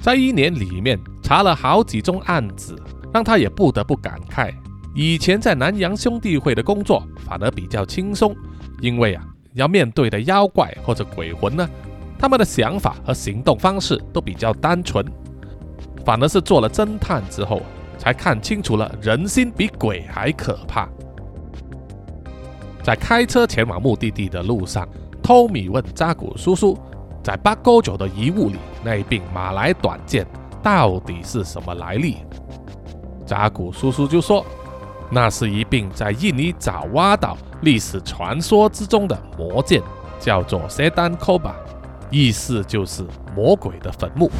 [0.00, 0.98] 在一年里面。
[1.20, 2.74] 查了好几宗案子，
[3.12, 4.50] 让他也不得不感慨，
[4.94, 8.34] 以前在南洋兄弟会的工作反而比较轻松，
[8.80, 11.68] 因为啊，要面对的妖怪或者鬼魂呢，
[12.18, 15.04] 他们的想法和行动方式都比较单纯，
[16.02, 17.60] 反而是做了侦探之后，
[17.98, 20.88] 才看清楚了人心比鬼还可怕。
[22.82, 24.88] 在开车前往目的地的路上，
[25.28, 26.74] 托米问扎古叔叔，
[27.22, 30.26] 在八沟九的遗物里，那柄马来短剑。
[30.62, 32.16] 到底是什么来历？
[33.26, 34.42] 扎古叔叔就说
[35.12, 39.82] ：“那是一柄在印尼爪哇岛历史传说之中的魔剑，
[40.18, 41.52] 叫做 Sedan Koba，
[42.10, 44.30] 意思就是魔鬼的坟墓。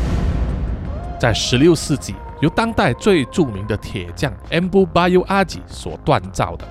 [1.20, 6.66] 在16世纪，由当代最著名的铁匠 Mbu Bayu Aji 所锻造的。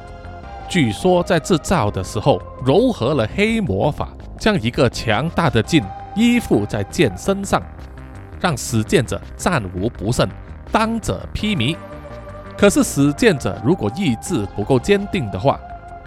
[0.70, 5.82] 据说在制造的时候，糅合了黑魔法，将一个强大的劲
[6.14, 7.62] 依附在剑身上，
[8.42, 10.28] 让使剑者战无不胜，
[10.70, 11.76] 当者披靡。
[12.58, 15.58] 可是使剑者如果意志不够坚定的话，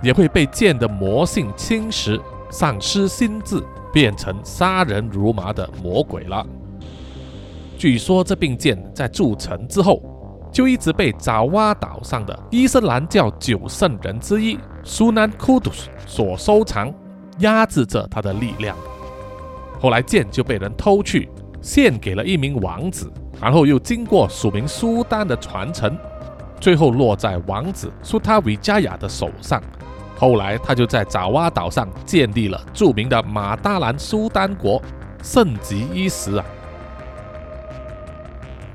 [0.02, 2.20] 也会被剑的魔性侵蚀，
[2.50, 6.44] 丧失心智，变成杀人如麻的魔鬼了。
[7.78, 10.02] 据说这柄剑在铸成之后。
[10.52, 16.92] 就一直被爪哇岛上的伊斯兰教九圣人之一苏南库杜斯所收藏，
[17.38, 18.76] 压制着他的力量。
[19.80, 21.28] 后来剑就被人偷去，
[21.62, 23.10] 献给了一名王子，
[23.40, 25.96] 然后又经过署名苏丹的传承，
[26.60, 29.62] 最后落在王子苏塔维加雅的手上。
[30.16, 34.82] 后来他就在爪哇岛上建立了著名的马达兰苏丹国，
[35.22, 36.44] 盛极一时啊。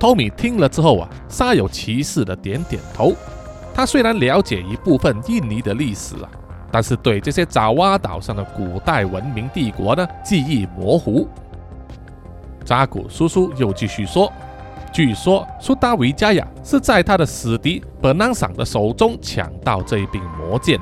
[0.06, 3.16] 托米听了之后啊，煞有其事的点点头。
[3.74, 6.30] 他虽然了解一部分印尼的历史啊，
[6.72, 11.28] 但是对这些爪哇岛上的古代文明帝国呢，记忆模糊。
[12.64, 14.32] 扎古叔叔又继续说
[14.94, 20.80] ：“据说苏达维加亚是在他的死敌本南赏的手中抢到这一柄魔剑，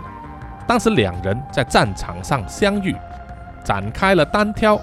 [0.67, 2.93] 当时两人在战场上相遇，
[3.63, 4.77] 展开了单挑。”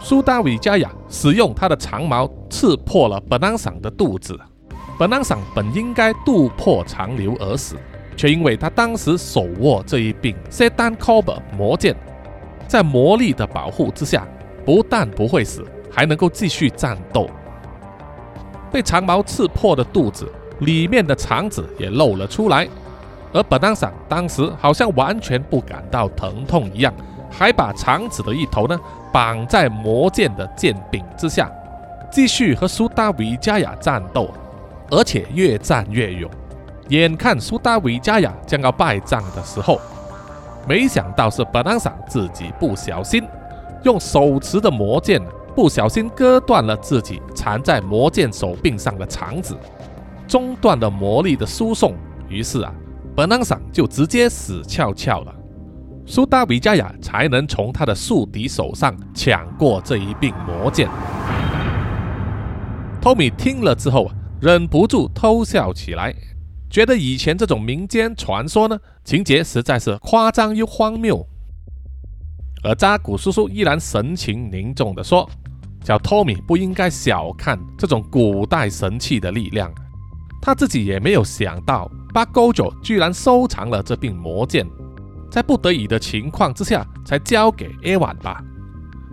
[0.00, 4.38] 苏达维加亚使用他的长矛刺破了本朗赏的肚子，
[4.98, 7.76] 本朗赏本应该肚破肠流而死，
[8.16, 11.96] 却因为他当时手握这一柄 Sedan Koba 魔剑，
[12.68, 14.26] 在魔力的保护之下，
[14.64, 17.28] 不但不会死，还能够继续战斗。
[18.70, 20.30] 被长矛刺破的肚子
[20.60, 22.68] 里面的肠子也露了出来，
[23.32, 26.94] 而本朗赏当时好像完全不感到疼痛一样，
[27.28, 28.78] 还把肠子的一头呢。
[29.16, 31.50] 绑在魔剑的剑柄之下，
[32.10, 34.28] 继续和苏达维加亚战斗，
[34.90, 36.30] 而且越战越勇。
[36.90, 39.80] 眼看苏达维加亚将要败仗的时候，
[40.68, 43.24] 没想到是本朗赏自己不小心
[43.84, 45.18] 用手持的魔剑
[45.54, 49.56] 不小心割断了自己缠在魔剑手柄上的肠子，
[50.28, 51.94] 中断了魔力的输送。
[52.28, 52.70] 于是啊，
[53.16, 55.34] 本朗赏就直接死翘翘了。
[56.08, 60.88] 苏达维加亚才能从他的宿敌手上抢过这一柄魔剑。
[63.00, 66.14] 托米听了之后啊，忍不住偷笑起来，
[66.70, 71.26] 觉得以前这种民间传说呢，情节实在是夸张又荒谬。
[72.62, 75.28] 而扎古叔叔依然神情凝重地说
[75.82, 79.72] ：“叫托米不应该小看这种古代神器的力量，
[80.40, 84.64] 他自己也没有想到巴勾九居然收藏了这柄魔剑。”
[85.30, 88.42] 在不得已的情况之下，才交给艾万吧。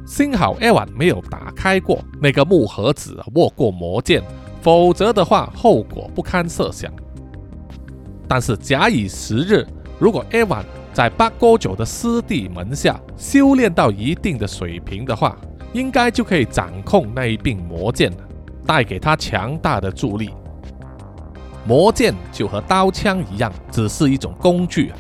[0.06, 4.22] 幸好艾万没有打开过那个木盒子，握过魔剑，
[4.62, 6.92] 否则的话，后果不堪设想。
[8.28, 9.66] 但是假以时日，
[10.00, 15.38] 如果艾万在八哥九的师弟门下修炼到一定的水平的话，
[15.72, 18.12] 应该就可以掌控那一柄魔剑，
[18.66, 20.32] 带给他强大的助力。
[21.66, 24.92] 魔剑就和刀枪一样，只是一种工具。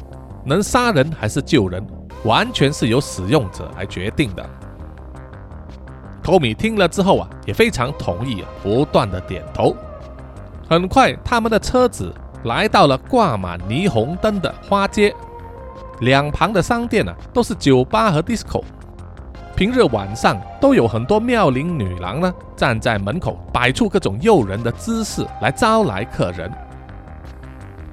[0.45, 1.86] 能杀人还是救人，
[2.23, 4.45] 完全是由使用者来决定的。
[6.21, 9.75] 托米听了之后啊，也非常同意，啊不断的点头。
[10.69, 12.13] 很快，他们的车子
[12.45, 15.13] 来到了挂满霓虹灯的花街，
[15.99, 18.63] 两旁的商店呢都是酒吧和 disco。
[19.56, 26.51] 平日晚上都有很多妙龄女郎呢站在门口，摆出各种诱人的姿势来招来客人。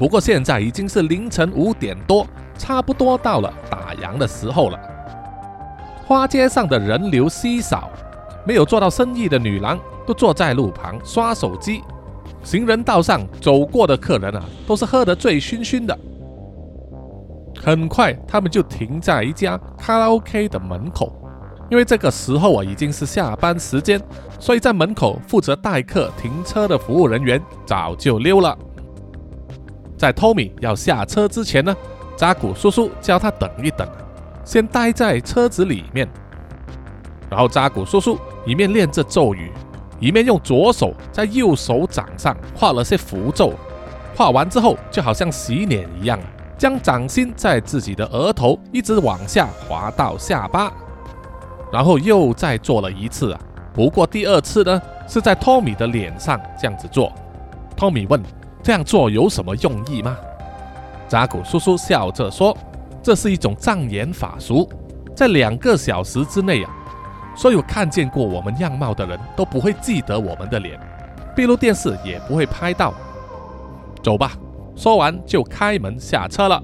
[0.00, 2.26] 不过现在已经是凌晨五点多。
[2.56, 4.78] 差不多到了打烊的时候了，
[6.06, 7.90] 花街上的人流稀少，
[8.46, 11.82] 没有做到生意的女郎都坐在路旁刷手机，
[12.42, 15.98] 行人道上走过的客人啊，都是喝得醉醺醺的。
[17.62, 21.10] 很快，他们就停在一家卡拉 OK 的门口，
[21.70, 23.98] 因为这个时候啊已经是下班时间，
[24.38, 28.56] 所以在门口负责待客停车的服务人员早就溜了。
[30.00, 31.76] 在托米要下车之前呢。
[32.16, 33.86] 扎古叔叔叫他等一等，
[34.44, 36.08] 先待在车子里面。
[37.30, 39.50] 然后扎古叔叔一面念着咒语，
[39.98, 43.52] 一面用左手在右手掌上画了些符咒。
[44.16, 46.18] 画完之后，就好像洗脸一样，
[46.56, 50.72] 将掌心在自己的额头一直往下滑到下巴，
[51.70, 53.40] 然后又再做了一次啊。
[53.74, 57.12] 不过第二次呢，是在托米的脸上这样子做。
[57.76, 58.22] 托米问
[58.62, 60.16] ：“这样做有什么用意吗？”
[61.08, 62.56] 扎古叔叔笑着说
[63.02, 64.68] ：“这是一种障眼法术，
[65.14, 66.70] 在两个小时之内啊，
[67.36, 70.78] 所有看见过我们样貌的人都不会记得我们的脸，
[71.34, 72.94] 闭路电视也不会拍到。
[74.02, 74.32] 走吧。”
[74.76, 76.62] 说完就开门下车了。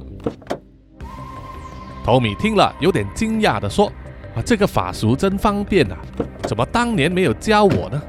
[2.02, 3.92] 托米听了有点惊讶的说
[4.34, 5.98] ：“啊，这个法术真方便啊，
[6.44, 8.00] 怎么当年没有教我呢？”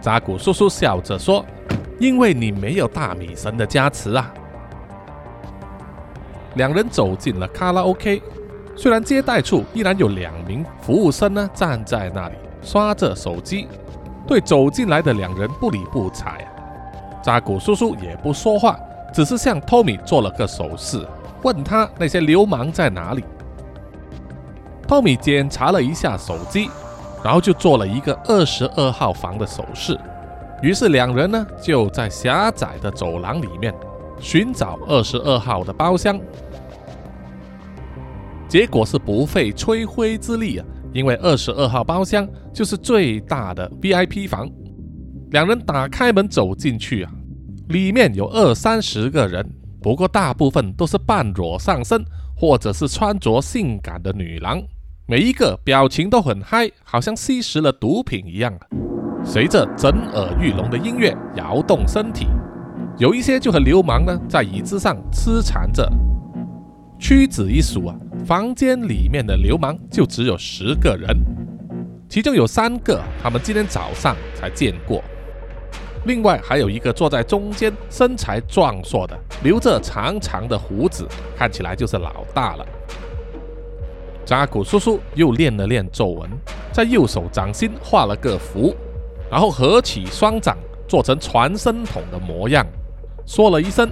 [0.00, 1.44] 扎古叔叔笑着说
[1.98, 4.32] ：“因为你没有大米神的加持啊。”
[6.56, 8.22] 两人走进了卡拉 OK，
[8.76, 13.66] 虽然接待处依然有两名服务生呢站在那里刷着手机，
[14.26, 16.46] 对走进来的两人不理不睬。
[17.22, 18.78] 扎古叔叔也不说话，
[19.12, 21.04] 只是向托米做了个手势，
[21.42, 23.24] 问他那些流氓在哪里。
[24.86, 26.70] 托米检查了一下手机，
[27.24, 29.98] 然后就做了一个二十二号房的手势。
[30.62, 33.74] 于是两人呢就在狭窄的走廊里面
[34.18, 36.18] 寻找二十二号的包厢。
[38.48, 44.48] 结果是不费吹灰之力啊，因为二十二号包厢就是最大的 VIP 房。
[45.30, 47.12] 两人打开门走进去啊，
[47.68, 49.44] 里面有二三十个人，
[49.82, 52.04] 不过大部分都是半裸上身，
[52.36, 54.62] 或者是穿着性感的女郎，
[55.08, 58.56] 每一个表情都很嗨，好像吸食了毒品一样。
[59.24, 62.26] 随着震耳欲聋的音乐摇动身体，
[62.98, 65.90] 有一些就和流氓呢在椅子上痴缠着。
[66.98, 67.96] 屈指一数啊，
[68.26, 71.16] 房间里面的流氓就只有十个人，
[72.08, 75.02] 其中有三个他们今天早上才见过。
[76.04, 82.66] 另外还有一个坐在中间，身材壮硕的，留着长长的胡子，看起来就是老大了。
[84.24, 86.30] 扎古叔叔又练了练咒文，
[86.72, 88.74] 在右手掌心画了个符，
[89.34, 90.56] 然后合起双掌，
[90.86, 92.64] 做成传声筒的模样，
[93.26, 93.90] 说了一声：“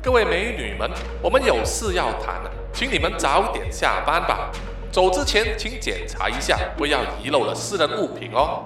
[0.00, 0.88] 各位美女们，
[1.20, 2.40] 我们有事要谈，
[2.72, 4.52] 请你们早点下班吧。
[4.92, 8.62] 走之前请检查一下，不要遗漏了私人物品哦。”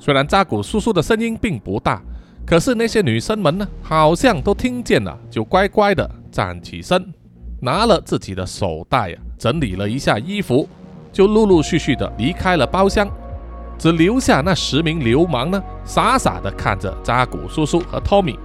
[0.00, 2.02] 虽然扎古叔叔的声音并不大，
[2.44, 7.14] 可是那些女生们呢，好像都听见了，就乖乖的站起身，
[7.60, 10.68] 拿了自己的手袋呀，整理了一下衣服，
[11.12, 13.08] 就陆陆续续的离开了包厢，
[13.82, 18.38] 只留下那十名流氓呢，傻傻的看着扎古叔叔和托米。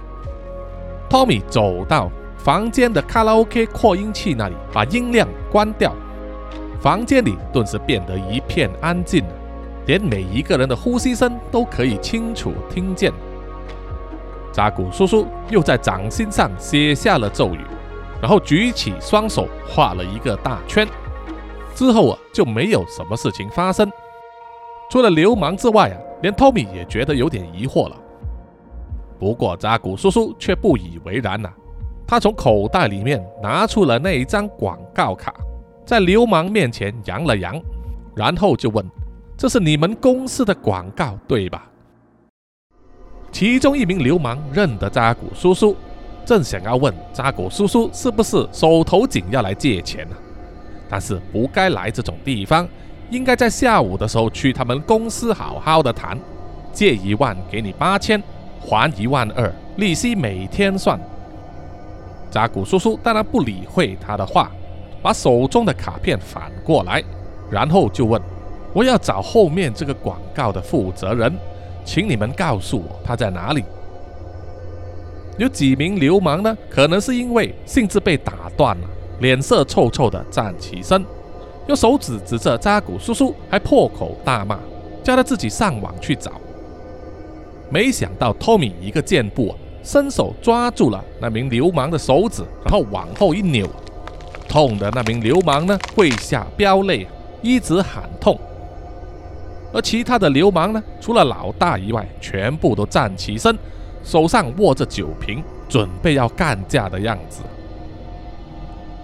[1.08, 5.94] 托米走到房间的卡拉 OK 扩音器那里，把音量关掉，
[6.80, 9.24] 房间里顿时变得一片安静。
[9.86, 13.12] 连每一个人的呼吸声都可以清楚听见。
[14.52, 17.60] 扎古叔叔又在掌心上写下了咒语，
[18.20, 20.84] 然后举起双手画了一个大圈。
[21.76, 23.88] 之后啊，就没有什么事情发生。
[24.90, 27.96] 除了流氓之外啊，连托米也觉得有点疑惑了。
[29.18, 31.50] 不过扎古叔叔却不以为然呐，
[32.06, 35.34] 他从口袋里面拿出了那一张广告卡，
[35.84, 37.60] 在流氓面前扬了扬，
[38.14, 38.84] 然后就问。
[39.36, 41.70] 这是你们公司的广告，对吧？
[43.30, 45.76] 其中一名流氓认得扎古叔叔，
[46.24, 50.16] 正想要问扎古叔叔是不是手头紧要来借钱呢？
[50.88, 52.66] 但是不该来这种地方，
[53.10, 56.18] 应该在下午的时候去他们公司好好的谈。
[56.72, 58.22] 借一万给你八千，
[58.60, 60.98] 还一万二，利息每天算。
[62.30, 64.50] 扎古叔叔当然不理会他的话，
[65.02, 67.02] 把手中的卡片反过来，
[67.50, 68.20] 然后就问。
[68.72, 71.34] 我要找后面这个广告的负责人，
[71.84, 73.64] 请你们告诉我他在哪里。
[75.38, 76.56] 有几名流氓呢？
[76.68, 78.86] 可能是因为兴致被打断了，
[79.20, 81.04] 脸色臭臭的站起身，
[81.68, 84.58] 用手指指着扎古叔叔，还破口大骂，
[85.04, 86.32] 叫他自己上网去找。
[87.70, 93.68] 没想到托米一个箭步啊，伸手抓住了那名流氓的手指，然后往后一扭，
[94.48, 97.06] 痛的那名流氓呢跪下飙泪，
[97.42, 98.38] 一直喊痛。
[99.70, 100.82] 而其他的流氓呢？
[100.98, 103.54] 除了老大以外，全部都站起身，
[104.02, 107.42] 手上握着酒瓶，准备要干架的样子。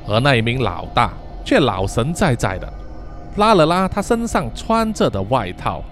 [0.09, 1.13] 而那一名老大
[1.45, 2.73] 却老神在在的，
[3.37, 5.83] 拉了拉他身上穿着的外套，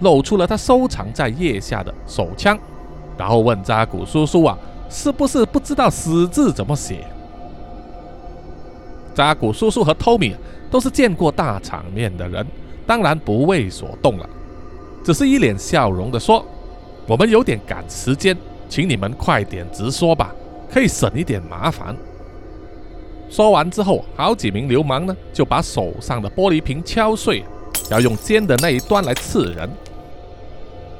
[0.00, 2.58] 露出了他收藏在腋下的手枪，
[3.18, 4.56] 然后问扎古叔叔啊，
[4.88, 7.04] 是不是不知道死字怎么写？
[9.14, 10.34] 扎古叔叔和托米
[10.70, 12.46] 都是见过大场面的人。
[12.84, 14.28] 当然不为所动了，
[15.04, 16.44] 只是一脸笑容的说
[17.06, 18.36] ：“我们有点赶时间，
[18.68, 20.34] 请你们快点直说吧，
[20.68, 21.96] 可以省一点麻烦。”
[23.32, 27.42] 说完之后，好几名流氓呢就把手上的玻璃瓶敲碎，
[27.90, 29.70] 要用尖的那一端来刺人。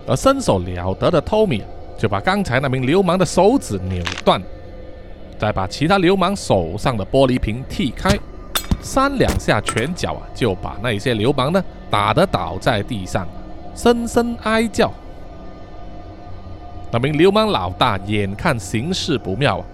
[0.07, 1.62] 而身手了得的托米
[1.99, 4.43] 就把刚才那名流氓的手指扭断。
[5.39, 8.18] 再把其他流氓手上的玻璃瓶踢开，
[8.80, 13.28] 三两下拳脚啊，就把那些流氓呢打得倒在地上，
[13.74, 14.91] 声声哀叫。
[16.91, 19.64] 那名流氓老大眼看形势不妙啊，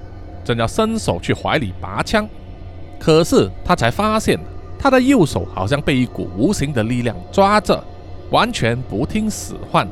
[0.42, 2.26] 正要伸手去怀里拔枪，
[2.98, 4.38] 可是他才发现，
[4.78, 7.82] 他的右手好像被一股无形的力量抓着，
[8.30, 9.88] 完全不听使唤，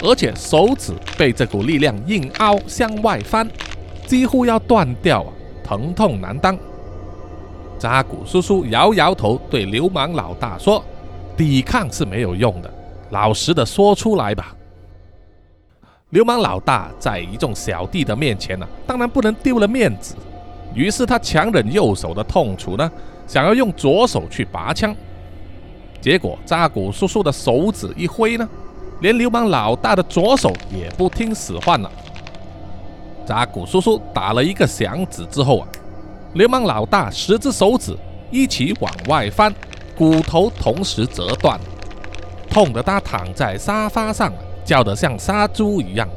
[0.00, 3.48] 而且手指被这股力量硬凹向外翻。
[4.06, 5.24] 几乎要断掉，
[5.62, 6.58] 疼痛难当。
[7.78, 10.84] 扎古叔叔摇摇头，对流氓老大说
[11.36, 12.70] ：“抵抗是没有用的，
[13.10, 14.54] 老实的说出来吧。”
[16.10, 20.14] 流氓老大在一众小弟的面前呢，当然不能丢了面子。
[20.74, 22.90] 于是他强忍右手的痛楚呢，
[23.26, 24.94] 想要用左手去拔枪。
[26.00, 28.48] 结果扎古叔叔的手指一挥呢，
[29.00, 31.90] 连流氓老大的左手也不听使唤了。
[33.24, 35.68] 扎古叔叔打了一个响指之后啊，
[36.34, 37.96] 流氓老大十只手指
[38.30, 39.54] 一起往外翻，
[39.96, 41.60] 骨头同时折断，
[42.50, 44.32] 痛得他躺在沙发上，
[44.64, 46.08] 叫得像杀猪一样。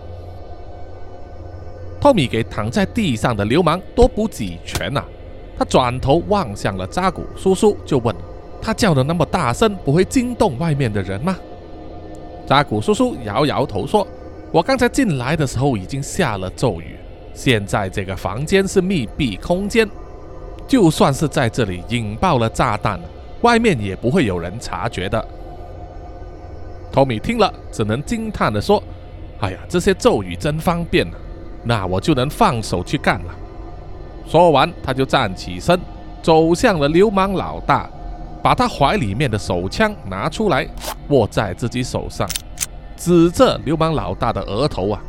[2.06, 5.04] 托米给躺在地上的流氓多补几拳呐，
[5.58, 8.16] 他转头望向了扎古叔叔，就问
[8.62, 11.36] 他叫的那么大声，不会惊动外面的人吗？
[12.46, 14.08] 扎古叔叔摇摇头说。
[14.52, 16.96] 我刚才进来的时候已经下了咒语，
[17.34, 19.90] 现在这个房间是密闭空间，
[20.68, 23.00] 就算是在这里引爆了炸弹，
[23.42, 25.28] 外面也不会有人察觉的。
[26.92, 28.82] 托米听了，只能惊叹地说
[29.42, 31.18] ：“哎呀，这些咒语真方便啊！
[31.66, 33.36] 那我就能放手去干了。”
[34.26, 35.80] 说完，他就站起身，
[36.22, 37.90] 走向了流氓老大，
[38.42, 40.68] 把他怀里面的手枪拿出来，
[41.10, 42.28] 握在自己手上。
[42.98, 45.02] 指着流氓老大的额头啊，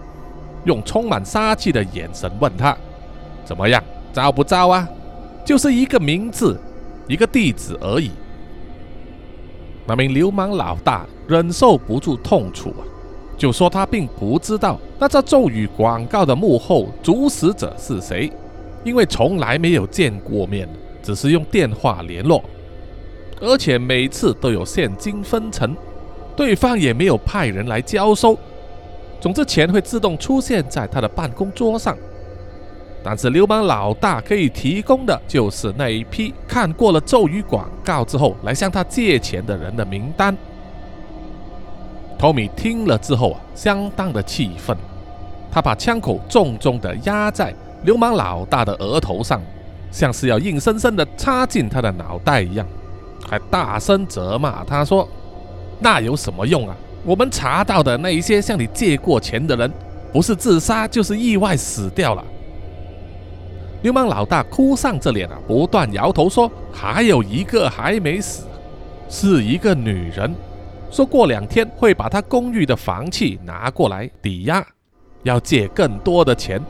[0.64, 2.76] 用充满杀气的眼神问他
[3.44, 3.82] ：“怎么样，
[4.12, 4.88] 招不招啊？
[5.44, 6.60] 就是一个名字，
[7.06, 8.10] 一个地址而已。”
[9.86, 12.82] 那名流氓老大忍受不住痛楚啊，
[13.36, 18.32] 就说他并不知道那这咒语广告的幕后主使者是谁，
[18.82, 20.68] 因为从来没有见过面，
[21.02, 22.42] 只是用电话联络，
[23.40, 25.76] 而且每次都有现金分成。
[26.34, 28.38] 对方也没有派人来交收，
[29.20, 31.96] 总之钱会自动出现在他的办公桌上。
[33.02, 40.36] 但是流氓老大可以提供的就是那一批看过了咒语广告之后来向他借钱的人的名单。
[42.18, 44.76] 托米听了之后啊，相当的气愤，
[45.50, 47.54] 他把枪口重重的压在
[47.84, 49.40] 流氓老大的额头上，
[49.90, 52.66] 像是要硬生生的插进他的脑袋一样，
[53.28, 55.08] 还大声责骂他说。
[55.78, 56.74] 那有什么用啊？
[57.04, 59.70] 我们查到的那一些向你借过钱的人，
[60.12, 62.24] 不是自杀就是意外死掉了。
[63.82, 68.44] 流氓老大哭丧着脸啊，不断摇头说：“还有一个还没死，
[69.08, 70.34] 是一个女人，
[70.90, 74.64] 说过两天会把他公寓的房契拿过来抵押，
[75.24, 76.60] 要借更多的钱。”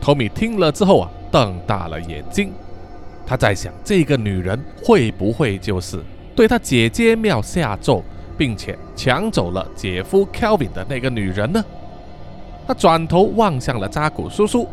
[0.00, 2.52] 托米听了之后啊，瞪大了眼睛，
[3.26, 6.00] 他在想：这个女人会不会就是？
[6.34, 8.04] 对他姐姐庙下咒，
[8.36, 11.64] 并且抢走了姐夫 Kelvin 的那个女人呢？
[12.66, 14.68] 他转头望向了扎古叔叔，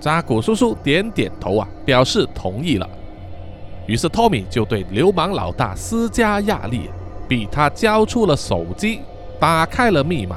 [0.00, 2.88] 扎古叔叔点点头啊，表示同意了。
[3.86, 6.90] 于是托米就对流氓老大施加压力，
[7.28, 9.00] 逼他交出了手机，
[9.40, 10.36] 打开了密码。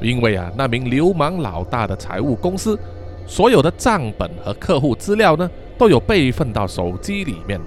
[0.00, 2.78] 因为啊，那名流氓老大的财务公司
[3.26, 7.60] 所有的账本和客户资料呢，都有备份到手机里面。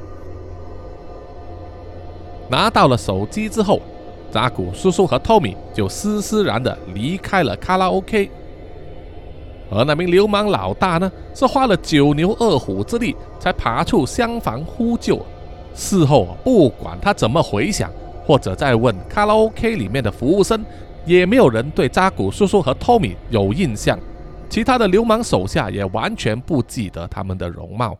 [2.50, 3.82] 拿到了手机之后，
[4.32, 8.30] 扎古叔叔和托米就斯斯然的离开了卡拉 OK。
[9.72, 15.20] 而那名流氓老大呢，是花了九牛二虎之力才爬出厢房呼救。
[15.76, 17.92] 事后不管他怎么回想，
[18.30, 20.64] 或者再问卡拉 OK 里面的服务生，
[21.04, 23.98] 也没有人对扎古叔叔和托米有印象。
[24.48, 27.98] 其他的流氓手下也完全不记得他们的容貌。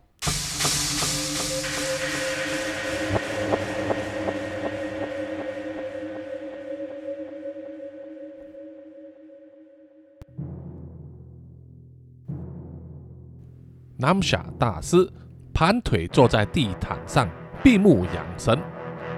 [13.96, 15.10] 南夏大师
[15.52, 17.28] 盘腿坐在地毯上，
[17.64, 18.56] 闭目养神，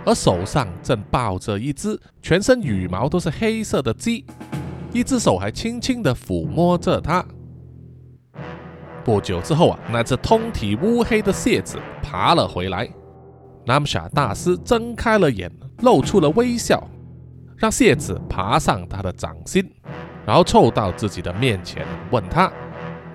[0.04, 4.24] 而手上正抱着一只全身羽毛都是黑色的鸡，
[4.92, 7.24] 一只手还轻轻地抚摸着它。
[9.04, 12.88] 不久之后啊，那只通体乌黑的蟹子爬了回来。
[13.64, 15.50] 南夏大师睁开了眼，
[15.82, 16.82] 露出了微笑，
[17.56, 19.68] 让蟹子爬上他的掌心，
[20.26, 22.52] 然后凑到自己的面前，问他。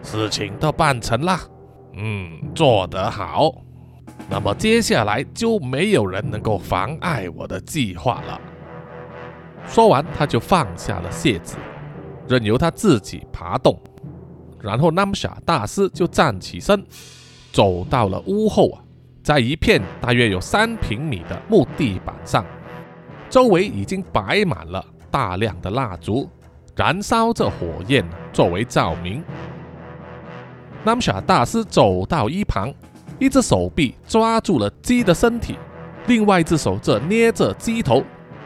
[0.04, 1.38] 事情都办成了。
[1.96, 3.52] 嗯，做得好。
[4.30, 8.40] 那么接下来就没有人能够妨碍我的计划了。
[9.68, 11.56] 说完，他就放下了蟹子，
[12.28, 13.80] 任由他自己爬动。
[14.60, 16.84] 然后，南夏大师就站起身，
[17.52, 18.82] 走到了屋后啊，
[19.24, 22.46] 在一片大约有三平米的木地板上，
[23.30, 26.30] 周围已经摆满了大量的蜡烛，
[26.76, 28.04] 燃烧着火焰
[28.34, 29.24] 作为照明。
[30.84, 32.74] 南夏大师走到一旁，
[33.20, 35.58] 一只手臂抓住了鸡的身体，
[36.08, 38.04] 另外一只手则捏着鸡头，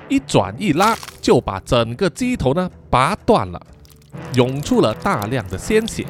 [0.08, 3.62] 一转一拉，就把整个鸡头呢拔断了。
[4.34, 6.06] 涌出了大量的鲜血，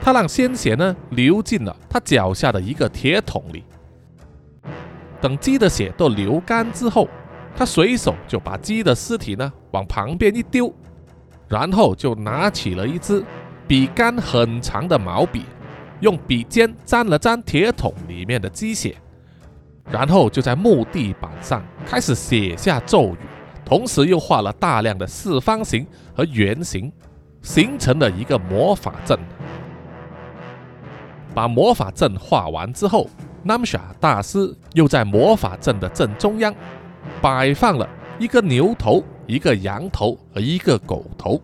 [0.00, 3.64] 他让鲜血呢流进了他脚下的一个铁桶里。
[5.20, 7.08] 等鸡的血都流干之后，
[7.56, 10.72] 他随手就把鸡的尸体呢往旁边一丢，
[11.48, 13.24] 然后就拿起了一支
[13.66, 15.44] 笔杆很长的毛笔，
[16.02, 18.96] 用笔尖沾了沾铁桶里面的鸡血，
[19.88, 23.18] 然后就在木地板上开始写下咒语。
[23.64, 26.92] 同时又画了大量的四方形和圆形，
[27.40, 29.16] 形成了一个魔法阵。
[31.32, 33.08] 把魔法阵画完之后
[33.46, 36.52] ，Namsa 大师又在魔法阵的正中央
[37.22, 37.88] 摆放了
[38.18, 41.40] 一个牛头、一个羊头和一个狗头，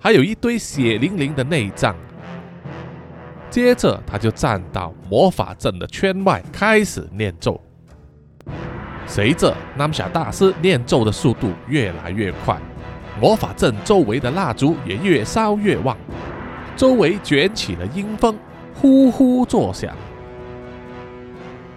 [0.00, 1.94] 还有一堆血淋淋的内脏。
[3.52, 7.60] 接着，他就站到魔法阵的圈外，开始念咒。
[9.06, 12.58] 随着南夏大师念咒的速度越来越快，
[13.20, 15.94] 魔法阵周围的蜡烛也越烧越旺，
[16.74, 18.34] 周围卷起了阴风，
[18.74, 19.94] 呼呼作响。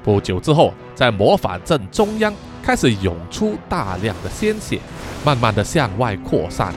[0.01, 4.79] 不久之后，在魔法阵中央开始涌出大量的鲜血，
[5.25, 6.73] 慢慢的向外扩散，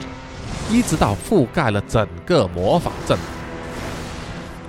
[0.69, 3.17] 一直到覆盖了整个魔法阵。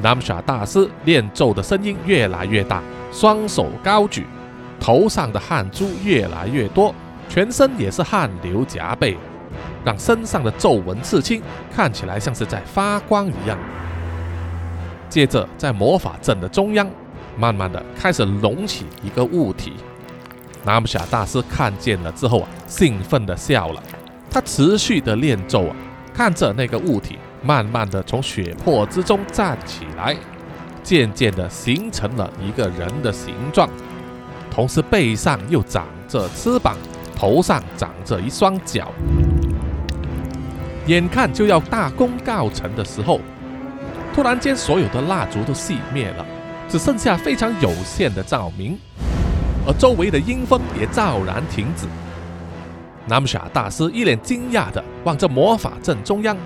[0.03, 2.83] 南夏大师念咒的声音越来越大，
[3.13, 4.27] 双手高举。
[4.79, 6.95] 头上的汗珠越来越多，
[7.29, 9.15] 全身也是汗流浃背，
[9.85, 11.43] 让身上的皱纹刺青
[11.75, 13.59] 看起来像是在发光一样。
[15.11, 16.89] 接着，在魔法阵的中央，
[17.37, 19.75] 慢慢的开始隆起一个物体。
[20.65, 23.83] 南夏大师看见了之后啊，兴奋的笑了。
[24.31, 25.77] 他持续的念咒啊，
[26.15, 30.17] 看着那个物体慢慢的从血泊之中站起来，
[30.83, 33.69] 渐渐的形成了一个人的形状。
[34.51, 36.77] 同时，背上又长着翅膀，
[37.17, 38.93] 头上长着一双脚。
[40.87, 43.21] 眼看就要大功告成的时候，
[44.13, 46.27] 突然间，所有的蜡烛都熄灭了，
[46.69, 48.77] 只剩下非常有限的照明，
[49.67, 51.87] 而周围的阴风也骤然停止。
[53.07, 56.37] 南傻大师一脸惊讶的望着魔法阵中央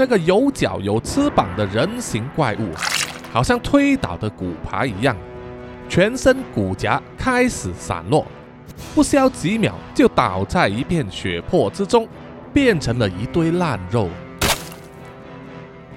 [0.00, 2.70] 那个有脚有翅膀的人形怪物，
[3.30, 5.14] 好像推倒的骨牌一样。
[5.90, 8.26] 全身骨甲开始散落，
[8.94, 12.08] 不消几秒就倒在一片血泊之中，
[12.50, 14.08] 变成了一堆烂肉。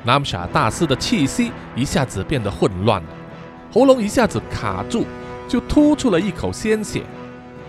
[0.04, 3.08] 南夏大师的气息一下子变得混乱了，
[3.72, 5.06] 喉咙一下子卡住，
[5.47, 7.04] 就吐出了一口鲜血，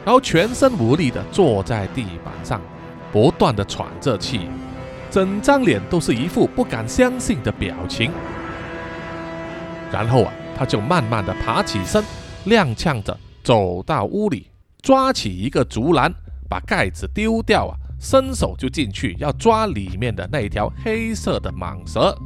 [0.04, 2.60] 然后全身无力地坐在地板上，
[3.12, 4.48] 不断地喘着气，
[5.14, 8.10] 整张脸都是一副不敢相信的表情。
[9.92, 10.32] 然后啊。
[10.56, 12.00] 他就慢慢的爬起身，
[12.46, 14.48] 踉跄着走到屋里，
[14.80, 16.14] 抓起一个竹篮，
[16.48, 22.16] 把盖子丢掉啊，伸手就进去要抓里面的那条黑色的蟒蛇，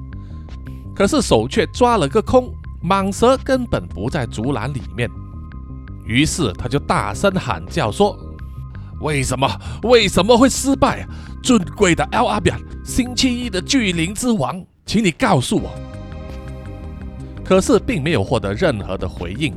[0.95, 2.53] 可是手却抓了个空，
[2.85, 5.11] 蟒蛇根本不在竹篮里面。
[6.05, 8.15] 于是他就大声喊叫说
[9.01, 9.51] ：“为什么？
[9.85, 11.09] 为什么会失败？
[11.43, 15.71] 尊贵的 L 阿表，星期一的巨灵之王，请你告诉我。”
[17.45, 19.55] 可是并没有获得任何的回应。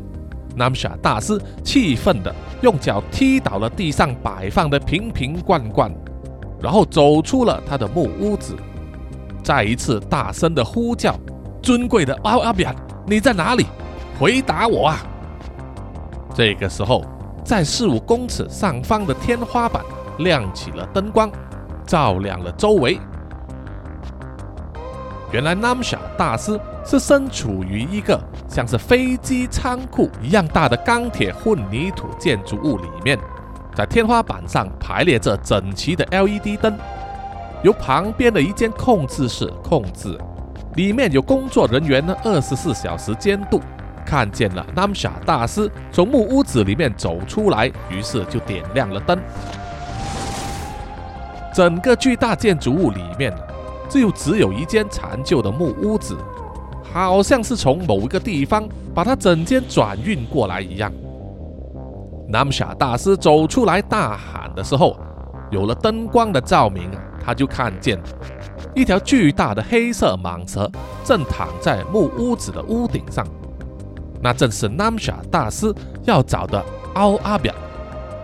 [0.55, 5.89] 南夏大师气愤的用脚踢倒了地上摆放的瓶瓶罐罐，
[6.61, 8.55] 然后走出了他的木屋子，
[9.41, 11.17] 再一次大声的呼叫
[11.63, 12.75] ：“尊贵的奥阿比亚，
[13.07, 13.65] 你在哪里？
[14.19, 14.99] 回答我啊！”
[16.35, 17.05] 这个时候，
[17.43, 19.83] 在四五公尺上方的天花板
[20.19, 21.31] 亮起了灯光，
[21.91, 22.97] 照亮了周围。
[25.33, 26.57] 原来南夏大师。
[26.83, 33.15] 是身处于一个像是飞机仓库一样大的钢铁混凝土建筑物里面，
[33.75, 36.75] 在天花板上排列着整齐的 LED 灯，
[37.61, 40.17] 由旁边的一间控制室控制，
[40.73, 43.61] 里面有工作人员呢，二十四小时监督。
[44.03, 49.19] 看见了 Namsha 大师从木屋子里面走出来，于是就点亮了灯。
[51.53, 53.33] 整个巨大建筑物里面，
[53.89, 56.17] 就只有一间残旧的木屋子。
[56.93, 60.91] 好像是从某一个地方把它整间转运过来一样。
[62.27, 64.97] 南夏大师走出来大喊的时候，
[65.51, 67.97] 有了灯光的照明啊，他就看见
[68.75, 70.69] 一条巨大的黑色蟒蛇
[71.05, 73.25] 正躺在木屋子的屋顶上。
[74.21, 75.73] 那正是南夏大师
[76.03, 76.61] 要找的
[76.93, 77.53] 奥阿表，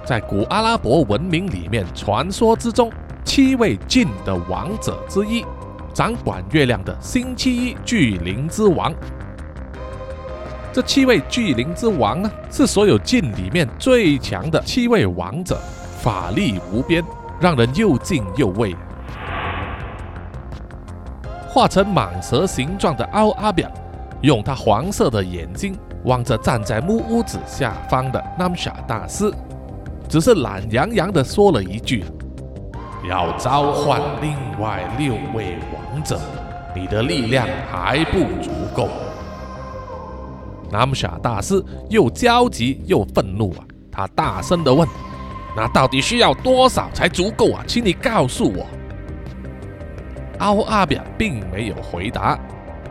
[0.05, 2.91] 在古阿拉伯文明里面传说之中
[3.37, 5.45] 七位晋的王者之一，
[5.93, 8.91] 掌管月亮的星期一巨灵之王。
[10.73, 15.55] 这七位巨灵之王呢，是所有晋里面最强的七位王者，
[15.99, 17.05] 法力无边，
[17.39, 18.75] 让人又敬又畏。
[21.47, 23.71] 化成蟒蛇形状的奥阿表，
[24.21, 25.77] 用他黄色的眼睛。
[26.05, 29.31] 望着站在木屋子下方的南夏大师，
[30.09, 32.03] 只是懒洋洋地说了一句
[33.03, 36.19] ：“要召唤另外六位王者，
[36.75, 38.89] 你的力量还不足够。”
[40.71, 43.63] 南夏大师又焦急又愤怒啊！
[43.91, 44.87] 他大声地问
[45.55, 47.63] ：“那到底需要多少才足够啊？
[47.67, 48.65] 请你告诉我。”
[50.39, 52.37] 奥阿表并没有回答，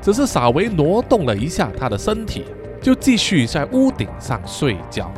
[0.02, 2.44] 只是稍微挪动了一下他的身体。
[2.82, 5.10] 就继续在屋顶上睡觉，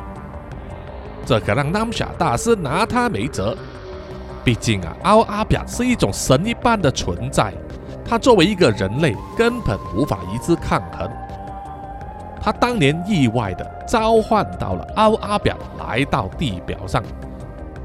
[1.27, 3.55] 这可让南夏大师拿他没辙。
[4.49, 7.53] 毕竟啊，奥阿表是一种神一般的存在，
[8.03, 11.07] 他作为一个人类，根本无法与之抗衡。
[12.41, 17.03] 他当年意外的召唤到了奥阿表来到地表上，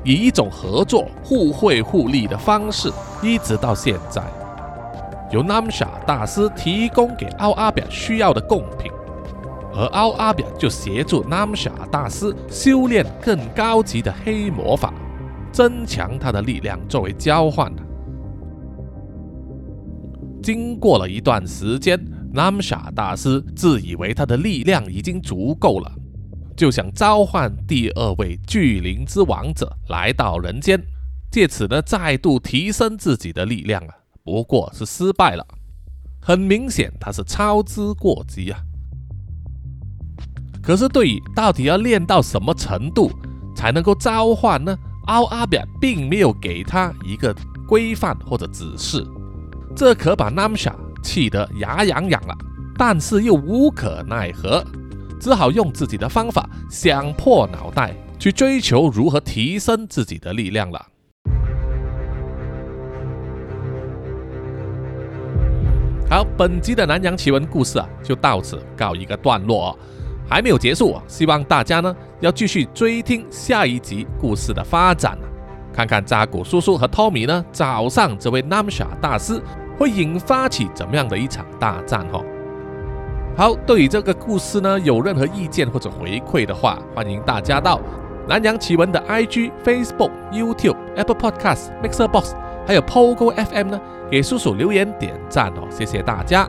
[0.05, 2.89] 以一种合作、互惠互利的方式，
[3.21, 4.23] 一直到现在，
[5.31, 8.89] 由南夏大师提供给奥阿表需要的贡品。
[9.75, 14.93] 而奥阿表就协助南夏大师修炼更高级的黑魔法，
[15.53, 17.71] 增强他的力量作为交换。
[20.41, 21.97] 经过了一段时间，
[22.33, 25.89] 南夏大师自以为他的力量已经足够了，
[26.57, 30.77] 就想召唤第二位巨灵之王者来到人间，
[31.31, 33.95] 借此呢再度提升自己的力量啊。
[34.23, 35.47] 不过是失败了，
[36.19, 38.59] 很明显他是操之过急啊。
[40.61, 43.11] 可是，对于到底要练到什么程度
[43.55, 44.77] 才能够召唤呢？
[45.05, 47.35] 奥阿表并没有给他一个
[47.67, 49.05] 规范或者指示，
[49.75, 52.35] 这可把 Namsha 气得牙痒痒了。
[52.77, 54.63] 但是又无可奈何，
[55.19, 60.87] 只好用自己的方法想破脑袋去追求如何提升自己的力量了。
[66.09, 69.77] 好，本集的南洋奇闻故事啊，就到此告一个段落。
[70.27, 71.03] 还没有结束啊！
[71.07, 75.17] 希望大家呢要继续追听下一集故事的发展
[75.73, 79.41] 看看扎古叔叔和托米呢找上这位 Namsha 大师
[79.77, 82.23] 会引发起怎么样的一场大战哦。
[83.35, 87.81] 好，对于这个故事呢有任何意见或者回馈的话，欢迎大家到
[88.27, 96.47] 南洋奇闻的 IG、Facebook、YouTube、Apple Podcasts、Mixer Box，还有 Pogo FM 呢给叔叔留言点赞哦，谢谢大家。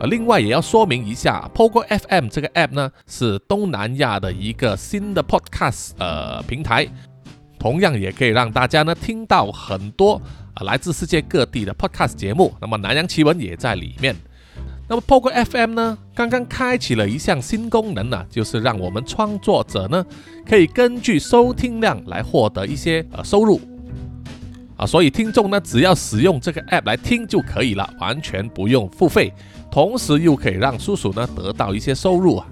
[0.00, 6.86] 呃，另外也要说明一下，Pogo FM 这个 app 呢，是东南亚的一个新的 podcast 呃平台，
[7.58, 10.22] 同样也可以让大家呢听到很多
[10.54, 12.54] 啊来自世界各地的 podcast 节目。
[12.60, 14.14] 那么南洋奇闻也在里面。
[14.88, 20.06] 那么 Pogo FM 呢，刚刚开启了一项新功能呢，就是让我们创作者呢
[20.48, 23.60] 可以根据收听量来获得一些呃收入
[24.76, 29.32] 啊，所以听众呢只要使用这个 app 来听就可以了，完全不用付费。
[29.70, 32.46] 同时又可以让叔叔呢得到一些收入啊！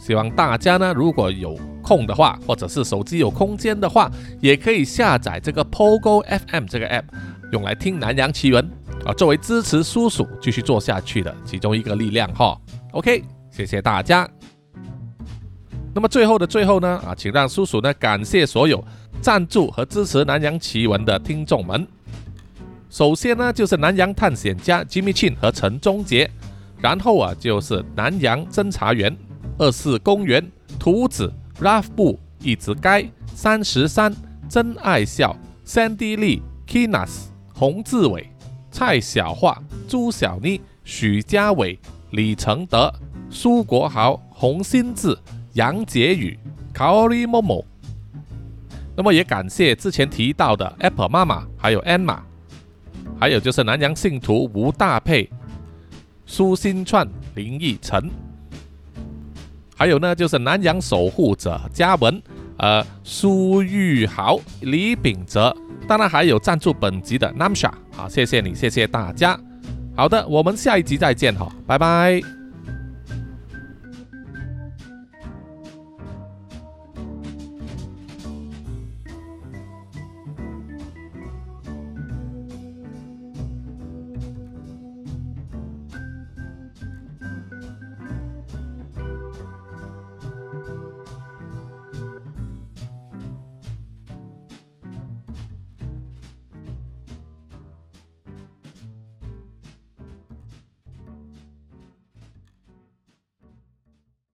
[0.00, 7.04] 希望大家呢如果有空的话，或者是手机有空间的话，也可以下载这个 Pogo FM 这个 app，
[7.52, 8.68] 用来听南洋奇闻
[9.04, 12.58] 啊，作为支持叔叔继续做下去的其中一个力量哈。
[12.92, 14.28] OK，谢谢大家。
[15.94, 18.84] 那么最后的最后呢啊，请让叔叔呢感谢所有
[19.20, 21.86] 赞助和支持南洋奇闻的听众们。
[22.90, 26.30] 首先呢就是南洋探险家吉米庆和陈忠杰。
[26.78, 29.16] 然后啊，就是南洋侦查员、
[29.58, 30.46] 二四公园、
[30.78, 34.14] 图子、Ralph 布、一直街、三十三、
[34.48, 38.30] 真爱笑、Sandy Lee、Kinas、洪志伟、
[38.70, 41.78] 蔡小桦、朱小妮、许家伟、
[42.10, 42.92] 李承德、
[43.30, 45.16] 苏国豪、洪新志、
[45.54, 46.38] 杨杰宇、
[46.74, 47.64] Kaori Momo。
[48.94, 52.18] 那么也感谢之前提到的 Apple 妈妈，还有 Emma，
[53.18, 55.28] 还有就是南洋信徒吴大佩。
[56.26, 58.10] 苏新串、林奕晨，
[59.76, 62.20] 还有呢，就是南洋守护者嘉文、
[62.58, 65.56] 呃苏玉豪、李秉哲，
[65.86, 69.38] 当然还有赞助本集的 Namsha，好，谢谢你，谢谢大家。
[69.96, 72.35] 好的，我们下一集再见哈，拜拜。